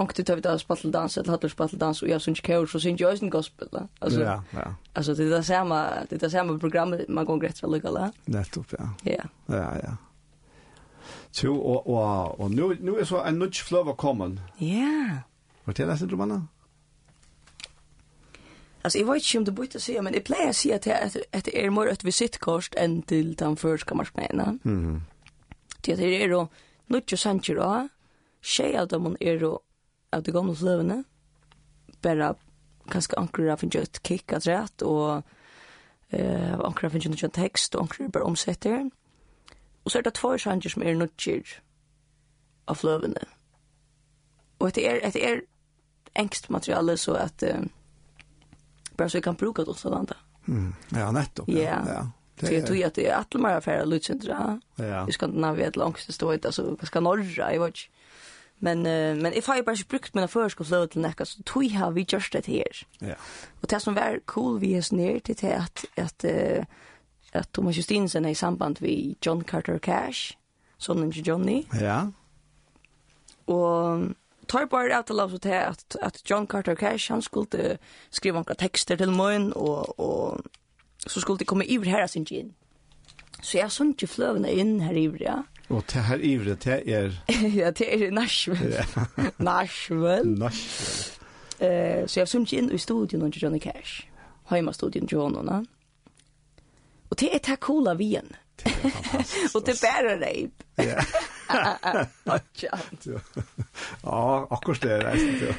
[0.00, 2.66] Och det tar vi där spattel dans eller hattar spattel dans och jag syns kör
[2.66, 3.68] så syns jag syns gospel.
[3.98, 4.74] Alltså ja, ja.
[4.92, 8.12] Alltså det där samma det där samma program man går rätt väl lugala.
[8.24, 8.88] Nettopp ja.
[9.02, 9.22] Ja.
[9.46, 9.96] Ja ja.
[11.30, 14.40] Så och och och nu nu är så en nudge flower kommen.
[14.58, 15.16] Ja.
[15.64, 16.48] Vad det läser du mannen?
[18.82, 20.76] Alltså jag vet inte om det borde säga, men det plejer att säga
[21.32, 24.60] att det är mer ett visitkort än till den förska marknaden.
[24.64, 25.00] Mm.
[25.80, 26.48] Det är då
[26.86, 27.88] nutje sanjer då.
[28.40, 29.60] Tjej av dem är då
[30.10, 31.04] av de gamla flövene.
[32.00, 32.34] Bara
[32.84, 35.22] ganska ankrar av en jött kick rätt och
[36.08, 38.90] eh ankrar av en jött text och ankrar bara omsätter.
[39.82, 41.42] Och så är det två sanjer som är nutjer
[42.64, 43.24] av flövene.
[44.58, 45.42] Och det är, det är
[46.12, 47.42] engst materiale så att...
[47.42, 47.60] uh,
[49.00, 50.16] bara så jag kan bruka det så landa.
[50.48, 50.74] Mm.
[50.88, 51.48] Ja, nettopp.
[51.48, 51.60] Ja.
[51.60, 51.82] ja.
[51.86, 52.10] ja.
[52.40, 54.60] Det är ju att det är att man har färra lutsindra.
[54.76, 55.04] Ja.
[55.04, 57.90] Vi ska inte vet långt det står inte alltså ska norra i vart.
[58.58, 61.90] Men uh, men if I bara brukt mina förskott så till näka så tui har
[61.90, 62.86] vi just det här.
[62.98, 63.14] Ja.
[63.60, 66.64] Och det som var cool vi är ner till det att att uh,
[67.32, 70.36] att Thomas Justinsen är i samband med John Carter Cash,
[70.78, 71.64] sonen till Johnny.
[71.80, 72.10] Ja.
[73.44, 74.00] Och
[74.50, 77.78] tar bara ut alla så till att att John Carter Cash han skulle
[78.10, 80.40] skriva några texter till mig och och
[81.06, 82.54] så skulle det komma över här sin gin.
[83.42, 85.42] Så jag såg inte flövna in här i ja.
[85.68, 87.12] Och til här ivre, til är...
[87.56, 88.84] ja, det er i Nashville.
[89.38, 90.38] Nashville.
[90.38, 91.20] Nashville.
[91.60, 94.06] Eh, så jag såg in i studion under Johnny Cash.
[94.44, 95.66] Hemma studion John och
[97.10, 98.36] Och det er det coola vi igen.
[98.64, 99.54] Det är fantastiskt.
[99.56, 100.52] Och det är bara rejp.
[100.74, 101.02] Ja.
[102.24, 104.46] Ja, ja.
[104.50, 105.54] akkurat det är det.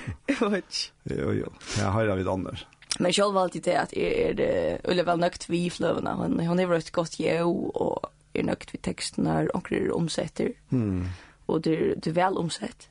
[1.04, 1.54] Jo, jo.
[1.78, 2.66] Jag har vid annars.
[3.00, 6.14] Men själv alltid det att är det eller väl nökt vi flövna.
[6.14, 10.54] Hon hon har varit gott jo och är nökt vi texterna och är omsätter.
[10.72, 11.08] Mm.
[11.46, 12.90] Och det det väl omsätt.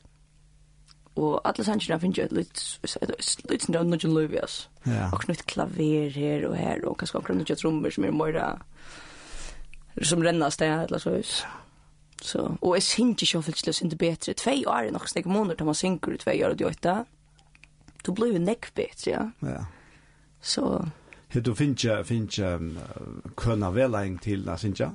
[1.44, 3.06] alla alle finns ju lite lite
[3.48, 4.14] litt sånn nødgjøn
[4.84, 5.10] Ja.
[5.12, 8.58] Och knytt klaver här och här och kanske också nødgjøn trummor som är mer
[10.02, 11.44] som rennas sted, eller så vis.
[12.22, 14.34] Så, och är synes ikke offentlig til å synte bedre.
[14.34, 17.04] Tvei år är nog snägg månader til man synker två tvei år og åtta.
[18.04, 19.30] Då blir jo nekk bättre, ja.
[19.40, 19.64] Ja.
[20.40, 20.88] Så...
[21.28, 22.76] Hur du finns ju finns ju
[23.36, 24.92] kunna väl en till när synja.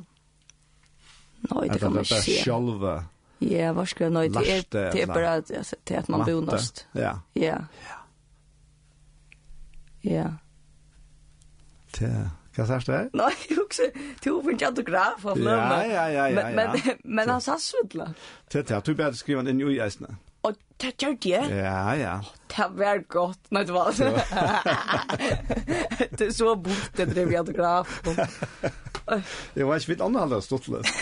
[1.39, 2.43] Nej, det kan man inte se.
[2.43, 3.05] Själva.
[3.39, 4.63] Ja, vad ska jag nöj till?
[4.69, 5.41] Det är bara
[5.83, 6.87] till att man bonast.
[6.91, 7.21] Ja.
[7.33, 7.57] Ja.
[7.89, 7.97] Ja.
[10.01, 10.33] Ja.
[11.99, 13.09] Det Hva sier du?
[13.19, 13.89] Nei, jeg husker,
[14.23, 15.79] du finner ikke autograf av fløvna.
[15.83, 16.43] Ja, ja, ja, ja.
[16.55, 16.67] Men,
[17.03, 18.05] men han sa svuddla.
[18.51, 20.15] Det er det, du bare skriver den inn i eisene.
[20.45, 21.41] Og det gjør det?
[21.57, 22.13] Ja, ja.
[22.55, 24.13] Det var godt, nei, det var det.
[26.15, 27.99] Det er så bort, det drev jeg autograf.
[29.55, 30.87] Jeg var ikke vidt andre halde stått litt.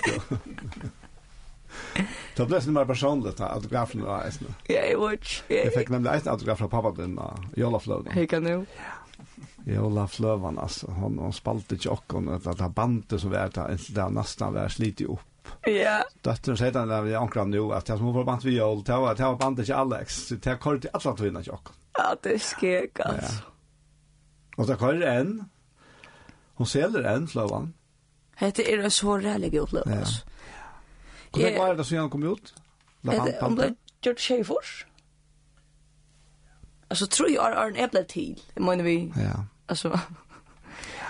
[2.34, 4.50] Det ble sånn mer personlig, da, autografen av eisene.
[4.66, 5.44] Ja, jeg var ikke.
[5.54, 7.13] Jeg fikk nemlig eisen autograf fra pappa din,
[7.58, 8.10] Jolafløvna.
[8.18, 8.56] Hei, kan du?
[8.74, 9.03] Ja.
[9.65, 13.78] Jola Flövan alltså hon hon spalte inte och hon att ha bandet så vart det
[13.89, 15.19] där nästan var slitit upp.
[15.65, 16.04] Ja.
[16.21, 19.12] Dottern säger den där jag ankrar nu att jag som måste band vi Jola ta
[19.12, 21.76] att ha bandet till Alex så det kör till alla två innan jockon.
[21.93, 23.43] Ja, det är skrek alltså.
[24.57, 25.49] Och det kör en.
[26.53, 27.74] Hon säljer en Flövan.
[28.36, 30.24] Hette är det så rällig upplevelse.
[31.32, 31.39] Ja.
[31.39, 32.53] Hur var det så han kom ut?
[33.01, 34.86] Lavant om det gjort tjejfors?
[36.88, 39.14] Alltså tror jag är en äpple till, det menar vi.
[39.16, 39.45] Ja.
[39.66, 39.99] Alltså.
[40.99, 41.05] Ja.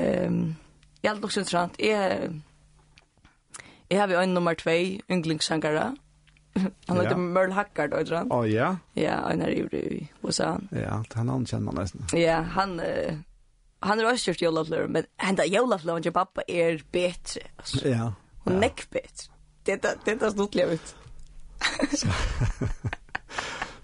[0.00, 0.54] Ehm,
[1.00, 1.74] jag har också intressant.
[1.78, 2.40] Jag
[3.88, 4.70] Jag har ju en nummer 2,
[5.14, 5.96] ynglingssangare.
[6.86, 8.32] Han heter Merle Haggard, vet du han?
[8.32, 8.76] Åh, ja?
[8.92, 10.60] Ja, han er i USA.
[10.70, 12.20] Ja, han han ankänner man nästan.
[12.20, 12.80] Ja, han...
[12.80, 13.14] uh,
[13.80, 17.40] Han har också gjort jolaflör, men han hända jolaflören till pappa är bättre.
[17.84, 18.12] Ja.
[18.44, 19.32] Hon är bättre.
[19.62, 20.96] Det är det stort ut.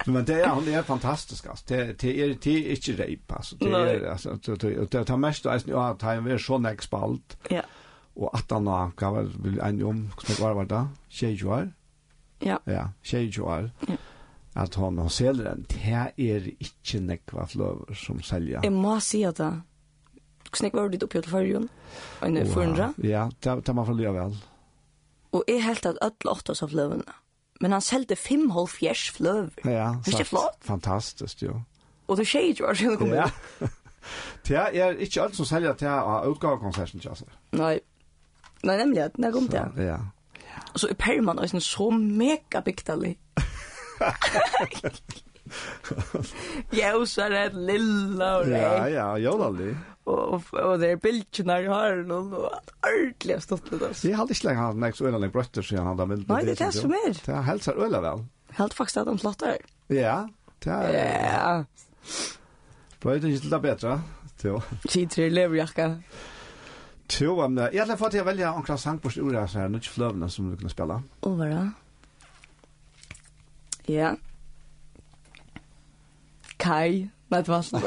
[0.07, 1.65] men det är hon är fantastisk alltså.
[1.69, 3.57] Det det är det är inte rejp alltså.
[3.57, 7.37] Det är alltså det det tar mest alltså ja, tar en är så näck spalt.
[7.51, 7.63] Ja.
[8.15, 10.87] Och att han har kan väl vill en om som var var där.
[11.09, 11.73] Tjejjoar.
[12.39, 12.59] Ja.
[12.65, 13.71] Ja, tjejjoar.
[13.89, 13.95] Ja
[14.57, 18.61] Att hon har säljer den, det är inte nekva flöver som säljer.
[18.63, 19.51] Jeg må si at det,
[20.53, 21.69] hvordan var det oppi til fargen?
[22.21, 22.93] Og en 400?
[23.03, 24.37] Ja, det, tar man för leve vel.
[25.33, 27.03] Og jeg helt at alle åtta oss av fløvene,
[27.61, 29.65] men han selte fem halv fjers fløver.
[29.65, 30.59] Ja, det er flott.
[30.67, 31.61] Fantastisk, jo.
[32.09, 33.17] Og det skjer jo, altså, det kommer.
[33.17, 33.69] Ja.
[34.45, 37.25] Det er ikke alt som selger til å utgave konserten, ikke altså.
[37.57, 37.79] Nei,
[38.69, 39.81] Nei nemlig, at det kom til.
[39.81, 39.97] Ja.
[40.75, 43.15] Og så er Perman også så mega bygdelig.
[46.75, 48.61] Ja, og så er det lilla og rei.
[48.61, 49.73] Ja, ja, jólali.
[50.05, 54.03] Og, og det er bildtjene i haren, og det er ordentlig stått litt.
[54.05, 56.29] Jeg har ikke lenge hatt nekst øyne lenge brøtter siden han da mildt.
[56.29, 57.13] Nei, det er det som er.
[57.17, 58.25] Det er helt sær øyne vel.
[58.59, 59.65] Helt faktisk at han flottar.
[59.93, 60.19] Ja,
[60.65, 60.91] det er...
[61.25, 61.55] Ja.
[63.01, 63.97] Brøyder ikke til det bedre,
[64.41, 64.61] til.
[64.89, 65.89] Sitter i leverjakka.
[67.21, 69.97] Jo, men jeg har fått til å velge omkring sangborst ura, så er det ikke
[69.99, 70.97] fløvene som du kunne spille.
[71.25, 71.65] Åh, hva da?
[73.93, 74.15] Ja.
[76.65, 77.11] Kai.
[77.31, 77.83] Nej, det var sådan.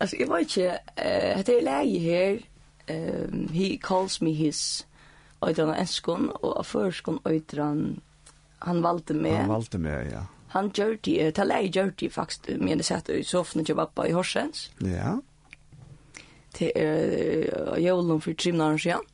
[0.00, 2.38] Altså, jeg var ikke, at det er læge her,
[2.90, 4.86] um, he calls me his,
[5.40, 7.58] og det var enskån, og førskån, og det
[8.62, 9.30] han valgte med.
[9.30, 10.20] Han valgte med, ja.
[10.48, 14.02] Han gjør det, ta læge gjør det faktisk, men det satt i sofaen og jobba
[14.02, 14.72] i Horsens.
[14.80, 15.14] Ja.
[16.54, 19.06] Til uh, jævlen for trimnaren siden.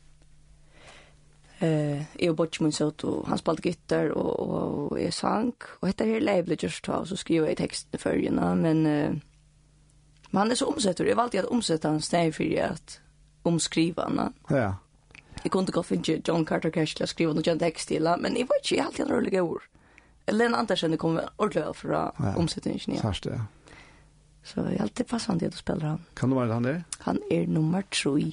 [1.58, 5.62] Eh, jag bort mun så att han spelade gitarr och och är sank.
[5.80, 9.12] och heter här Label just då så skrev jag texten för ju men eh,
[10.30, 13.00] men han är så omsätter jag valde att omsätta hans steg för att
[13.42, 14.32] omskriva na.
[14.48, 14.76] Ja.
[15.42, 18.56] Jag kunde gå för John Carter Cash att skriva någon text till men det var
[18.56, 19.62] inte alltid en rolig ord.
[20.26, 22.34] Ellen Andersen kom ordentligt för ja.
[22.36, 22.80] omsättningen.
[22.86, 23.02] Ja.
[23.02, 23.26] Fast.
[24.44, 26.04] Så jag alltid passande att spela han.
[26.14, 26.84] Kan du vara han är?
[26.98, 28.32] Han är nummer 3.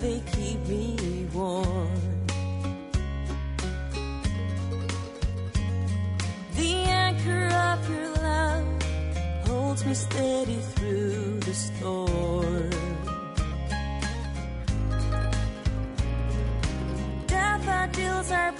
[0.00, 2.26] they keep me warm
[6.56, 6.74] The
[7.04, 8.66] anchor of your love
[9.46, 12.70] holds me steady through the storm.
[17.26, 18.52] Daffodils are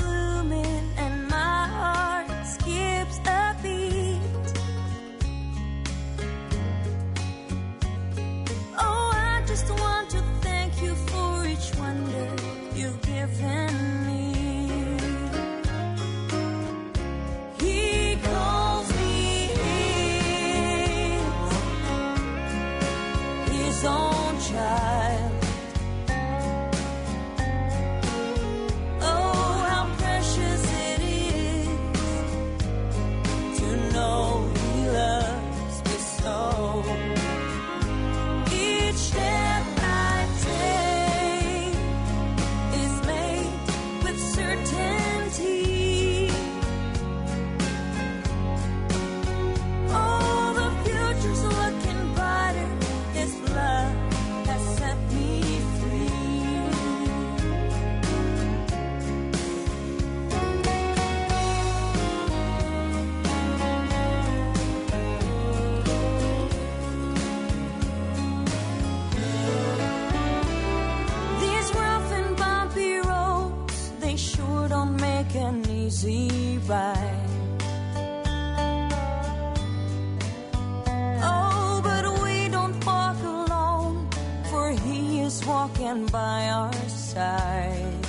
[85.31, 88.07] is walking by our side.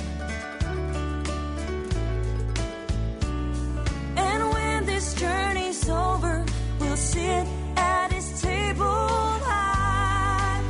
[4.16, 6.44] And when this journey's over
[6.80, 7.46] we'll sit
[7.76, 9.08] at his table
[9.48, 10.62] high.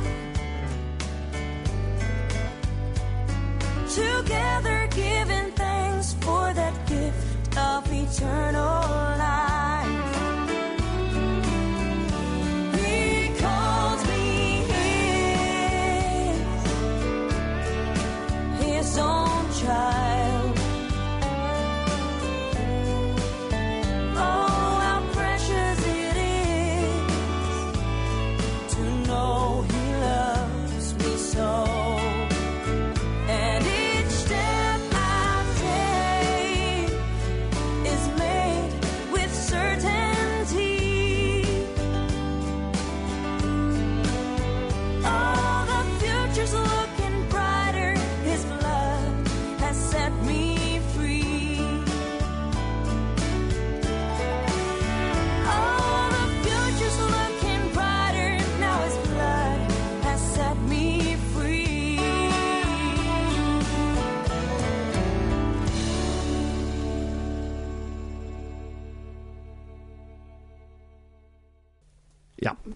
[4.01, 8.81] Together giving thanks for that gift of eternal
[9.17, 9.22] life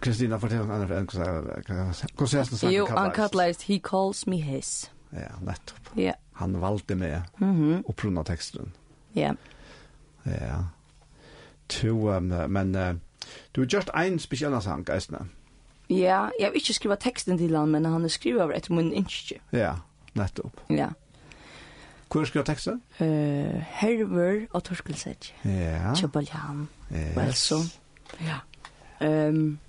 [0.08, 1.08] Kristina fortell en annan en
[2.16, 4.91] konsert Jo, han kallast He Calls Me His.
[5.12, 5.89] Ja, nettopp.
[5.97, 6.14] Ja.
[6.34, 8.72] Han valde med mm og prunna texten.
[9.16, 9.34] Ja.
[10.26, 10.58] Ja.
[11.70, 12.93] To, um, men uh,
[13.55, 15.26] du har gjort en speciell sang, Geistner.
[15.89, 18.93] Ja, jeg har ikke skrivet teksten til han, men han har skrivet over etter min
[18.93, 19.39] innskje.
[19.51, 19.74] Ja,
[20.16, 20.62] nettopp.
[20.70, 20.88] Ja.
[22.12, 22.82] Hvor skal teksten?
[22.99, 25.36] Uh, Herver og Torkelsedje.
[25.45, 25.93] Ja.
[25.95, 26.68] Kjøbaljan.
[26.91, 27.16] Yes.
[27.16, 27.64] Velsom.
[28.22, 28.39] Ja.
[29.01, 29.60] Um,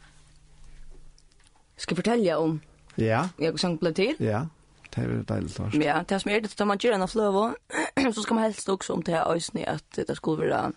[1.78, 2.60] skal fortelle om
[2.98, 3.28] ja.
[3.38, 4.16] jeg sang ble til.
[4.20, 4.44] Ja,
[4.94, 5.78] det er deilig tørst.
[5.82, 7.54] Ja, det som er det, da man gjør en av fløve,
[8.14, 10.72] så skal man helst også om det her øyne, at det skulle være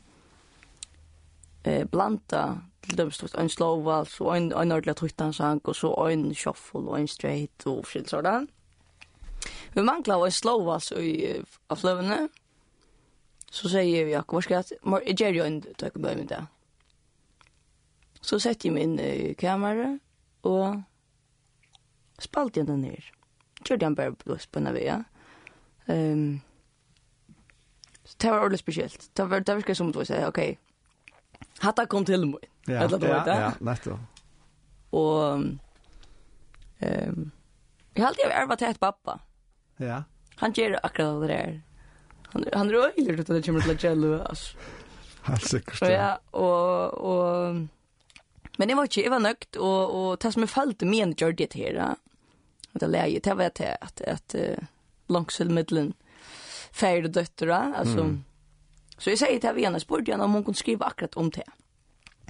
[1.65, 2.43] eh, blanda
[2.89, 7.07] til stort en slowvals og en, en ordentlig tøytansang, og så en shuffle og en
[7.07, 8.47] straight og forskjellig sådan.
[9.73, 12.27] Vi manglar en slowvals i, av fløvene,
[13.51, 15.63] så sier vi akkurat, hva skal jeg, jeg gjør jo en
[16.01, 16.45] börja med det.
[18.21, 19.99] Så setter jeg min kamera i
[20.43, 20.83] og
[22.23, 23.09] spalte jeg den ner.
[23.61, 24.87] Kjørte han bare blås på en vei.
[25.87, 26.41] Um,
[28.05, 29.09] så det var ordentlig spesielt.
[29.13, 30.39] Det var, det virket som du sier, ok,
[31.61, 32.47] hatta kom til meg.
[32.69, 34.23] Ja, Eller, ja, ja, ja, nettopp.
[34.91, 35.51] Og um,
[36.81, 39.17] jeg har alltid var erva til et pappa.
[39.81, 40.03] Ja.
[40.41, 41.57] Han gjør akkurat det der.
[42.31, 44.69] Han, han røyler ut at det kommer til å gjøre, altså.
[45.27, 45.81] Helt sikkert.
[45.85, 47.59] Ja, og, og,
[48.57, 51.13] men jeg var ikke, jeg var nøgt, og, og det som jeg følte med en
[51.19, 51.81] gjør det her,
[52.79, 54.35] det läget det var jag att att
[55.07, 55.93] långsilmedlen
[56.71, 58.23] färd och döttrar alltså mm.
[58.97, 61.43] så jag säger till henne spurte jag om hon kunde skriva akkurat om det.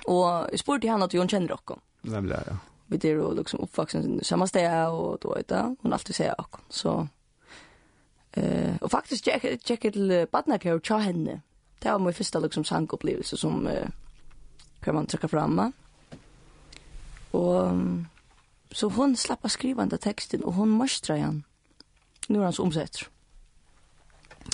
[0.06, 2.58] Och jag spurte henne att hon känner också nämligen ja.
[2.86, 6.60] Vi det då liksom uppvuxen samma ställe och då vet jag hon alltid säger också
[6.70, 7.08] så
[8.32, 11.42] eh och faktiskt check check till partnerkär och henne.
[11.80, 13.88] Det var min första liksom sankupplevelse som uh,
[14.80, 15.74] kan man trycka fram
[17.32, 18.08] och um,
[18.72, 21.44] Så hon slapp att skriva den texten och hon mörstrar igen.
[22.28, 23.08] Nu är han så omsätter.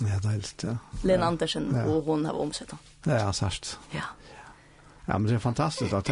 [0.02, 1.24] Ja, det är lite, ja.
[1.24, 1.86] Andersen ja.
[1.86, 3.20] och hon har omsett honom.
[3.20, 3.80] Ja, särskilt.
[3.92, 4.02] Ja.
[5.06, 5.92] Ja, men det är fantastiskt.
[5.92, 6.10] Det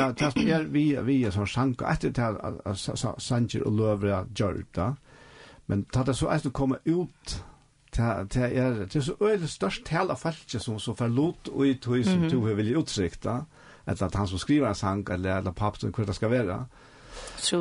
[0.51, 1.87] är vi, vi är som sjanka.
[1.87, 4.95] Efter det här Sanger och Lövra gör det.
[5.65, 7.43] Men det är så att det kommer ut
[7.97, 8.03] det
[8.53, 12.05] er det er så øyelig størst tal av falske som så forlot og i tog
[12.05, 13.45] som du vil uttrykta,
[13.87, 16.65] eller at han som skriver en sang, eller, eller pappen, hva det skal være,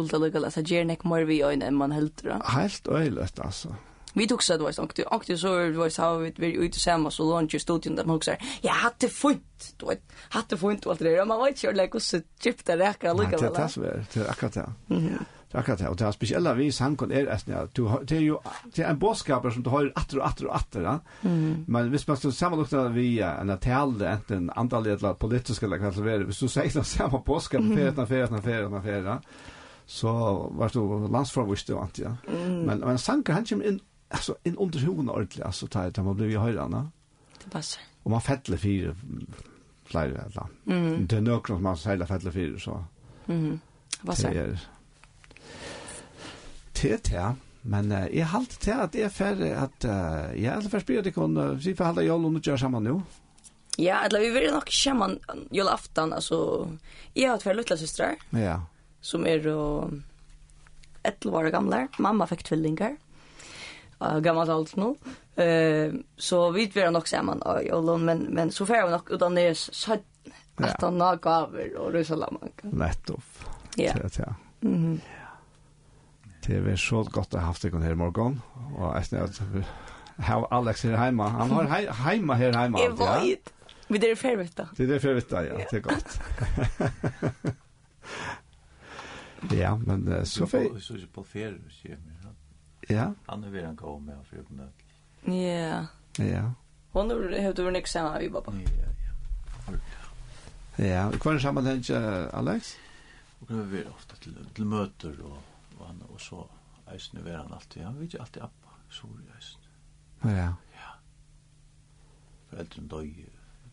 [0.00, 2.38] otroligt alldeles alltså ger nek mer vi øyne enn man helter da.
[2.54, 3.74] Helt öjligt altså.
[4.14, 7.10] Vi tog så då så att och det så var så vi vi ute samma
[7.10, 9.92] så lunch i studion där man också ja, hade fint då
[10.28, 13.52] hade fint allt det där man vet ju hur lägger så chipta räcker lika väl.
[13.52, 14.72] Det är det er akkurat det.
[14.86, 15.24] Mhm.
[15.54, 17.60] Det er akkurat det, og det er spesielle vi sangen er eisen, ja.
[18.02, 18.40] det er jo
[18.74, 20.94] det er en båtskaper som du har atter og atter og atter, ja.
[21.22, 21.64] Mm.
[21.70, 25.92] men hvis man skal sammenlukter vi ja, en tale, enten andalig eller politisk eller hva
[25.94, 29.16] som er, hvis du sier den samme båtskaper, ferie, etter, ferie, etter, ferie, etter, ferie,
[29.86, 30.16] så
[30.58, 32.12] var du landsforvist og annet, ja.
[32.26, 32.58] Mm.
[32.66, 33.80] Men, men sangen han kommer inn,
[34.10, 36.84] altså, inn under hoven ordentlig, altså, tar da man blir i ja.
[37.38, 37.86] Det passer.
[38.02, 38.94] Og man fettler fire,
[39.86, 40.50] flere, eller.
[40.66, 41.06] Mm.
[41.06, 42.80] Det er noen som man seiler fettler fire, så.
[43.30, 43.60] Mm.
[44.00, 44.34] Det passer.
[44.34, 44.70] Det er,
[46.74, 50.70] til til, men uh, jeg halte til at jeg er ferdig at uh, jeg er
[50.70, 52.98] først blir det kun, uh, si for halda jól og gjør sammen nå.
[53.80, 55.18] Ja, eller vi vil nok sammen
[55.50, 56.68] jól aftan, altså
[57.14, 58.60] jeg har tvær luttla systrar ja.
[59.02, 59.90] som er uh,
[61.04, 62.96] 11 år gamle, mamma fikk tvillingar
[64.00, 64.94] uh, gammalt alt nå.
[65.34, 69.34] Uh, så vi vil nok sammen av jól, men, men så fer vi nok utan
[69.34, 70.02] det er
[70.56, 72.52] att han har gaver og rusalamang.
[72.62, 73.24] Nettopp.
[73.76, 73.92] Ja.
[74.02, 74.34] Ja, ja.
[74.60, 75.00] Mm -hmm.
[76.46, 78.40] Det er så godt å ha haft dere her i morgen.
[78.76, 81.28] Og jeg snart at Alex her hjemme.
[81.38, 82.78] Han har he hjemme her hjemme.
[82.82, 83.52] Jeg vet.
[83.88, 84.66] Men det er ferdig da.
[84.76, 85.56] Det er ferdig da, ja.
[85.70, 86.20] Det er godt.
[89.62, 90.82] ja, men uh, så ferdig.
[90.82, 92.10] Så er på ferie, sier jeg.
[92.90, 93.10] Ja.
[93.28, 94.68] Han er vil han gå med for å
[95.32, 95.86] Ja.
[96.18, 96.44] Ja.
[96.92, 98.52] Hon har du en eksamen vi pappa.
[98.52, 98.90] Ja,
[99.68, 99.78] ja.
[100.76, 102.76] Ja, hva er det samme tenker, Alex?
[103.38, 105.38] Hon kan være ofte til, til møter og
[105.84, 106.46] på han, og så
[106.92, 107.82] eisen er han alltid.
[107.82, 109.60] Han vet alltid appa, sår i eisen.
[110.24, 110.54] Ja.
[110.72, 110.92] Ja.
[112.50, 113.26] Foreldren døg,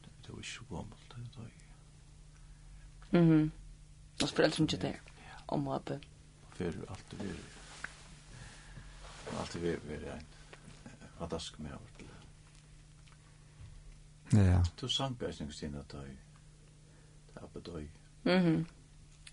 [0.03, 1.51] det var ikke så gammelt, det døg.
[3.21, 3.51] Mhm.
[4.21, 4.99] Og foreldren ikke der,
[5.47, 6.01] om og oppe.
[6.53, 7.31] Fyrir alltid vi,
[9.39, 10.27] alltid vi, vi er en
[11.17, 12.07] fantastisk med over til.
[14.39, 14.63] Ja.
[14.81, 16.19] Du sang på eisen, Kristina, døg.
[17.33, 17.89] Det er på døg.
[18.23, 18.65] Mhm.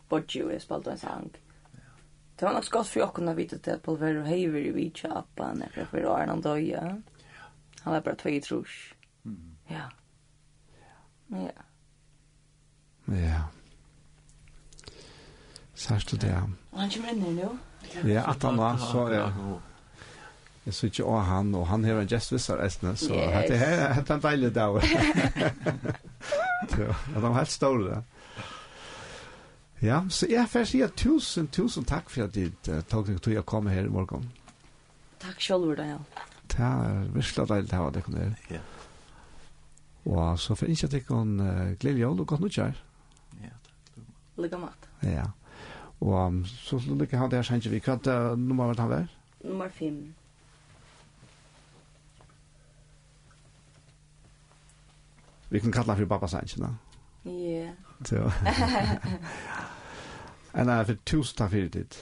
[0.08, 1.32] Bodju, jeg spalt en sang.
[1.34, 1.47] Ja.
[2.38, 5.50] Det var nok godt for åkken å vite til at Polvero heiver i vidtja appa
[5.58, 6.82] nekra for åren han døya.
[7.82, 8.76] Han var bare tvei trus.
[9.26, 9.56] Mm.
[9.70, 9.88] Ja.
[11.34, 11.64] Ja.
[13.08, 13.40] Ja.
[15.74, 16.34] Særst du det?
[16.72, 17.50] Og han kommer inn her nå?
[18.06, 19.26] Ja, at han var, så ja.
[20.66, 23.14] Jeg synes ikke også han, og han har en gestvisser æstene, så
[23.48, 24.78] det er en deilig dag.
[26.78, 27.90] Ja, de var helt ståle.
[27.90, 28.17] Ja.
[29.82, 33.38] Ja, så jeg får si tusen, tusen takk for at du uh, tok deg til
[33.38, 34.24] å komme her i morgen.
[35.22, 36.02] Takk selv, Daniel.
[36.50, 38.34] Det er virkelig deilig å ha deg her.
[38.50, 38.62] Ja.
[40.08, 42.80] Og så får jeg ikke at jeg kan uh, glede jul og godt nytt her.
[43.44, 43.54] Ja,
[43.94, 44.10] takk.
[44.42, 44.90] Lykke mat.
[45.06, 45.28] Ja.
[46.00, 47.82] Og um, så lykke han der kjent vi.
[47.82, 49.06] Hva er det nummer han var?
[49.44, 50.02] Nummer fem.
[55.48, 56.74] Vi kan kalla han for Babba Sanchez, da.
[57.28, 57.70] Ja.
[58.04, 58.16] Så.
[60.58, 61.98] Anna, for tusen takk for det.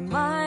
[0.00, 0.39] my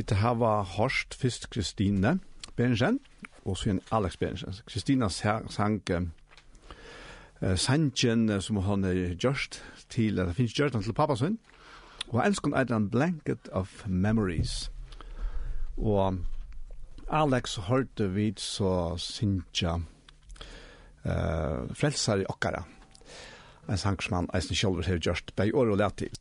[0.00, 2.18] Vi hava Horst, Fist Kristine
[2.56, 3.00] Benjen,
[3.44, 4.54] og så en Alex Berensen.
[4.66, 11.36] Kristina sang uh, Sanchen, som han har gjort til, det finnes gjort til pappa sin,
[12.08, 14.72] og han elsker en en blanket of memories.
[15.76, 16.16] Og
[17.10, 19.74] Alex hørte vi så synsja
[21.04, 22.64] uh, Frelsar i Okkara,
[23.68, 26.16] en sang som han eisen sjølver har gjort, bei år og lett til.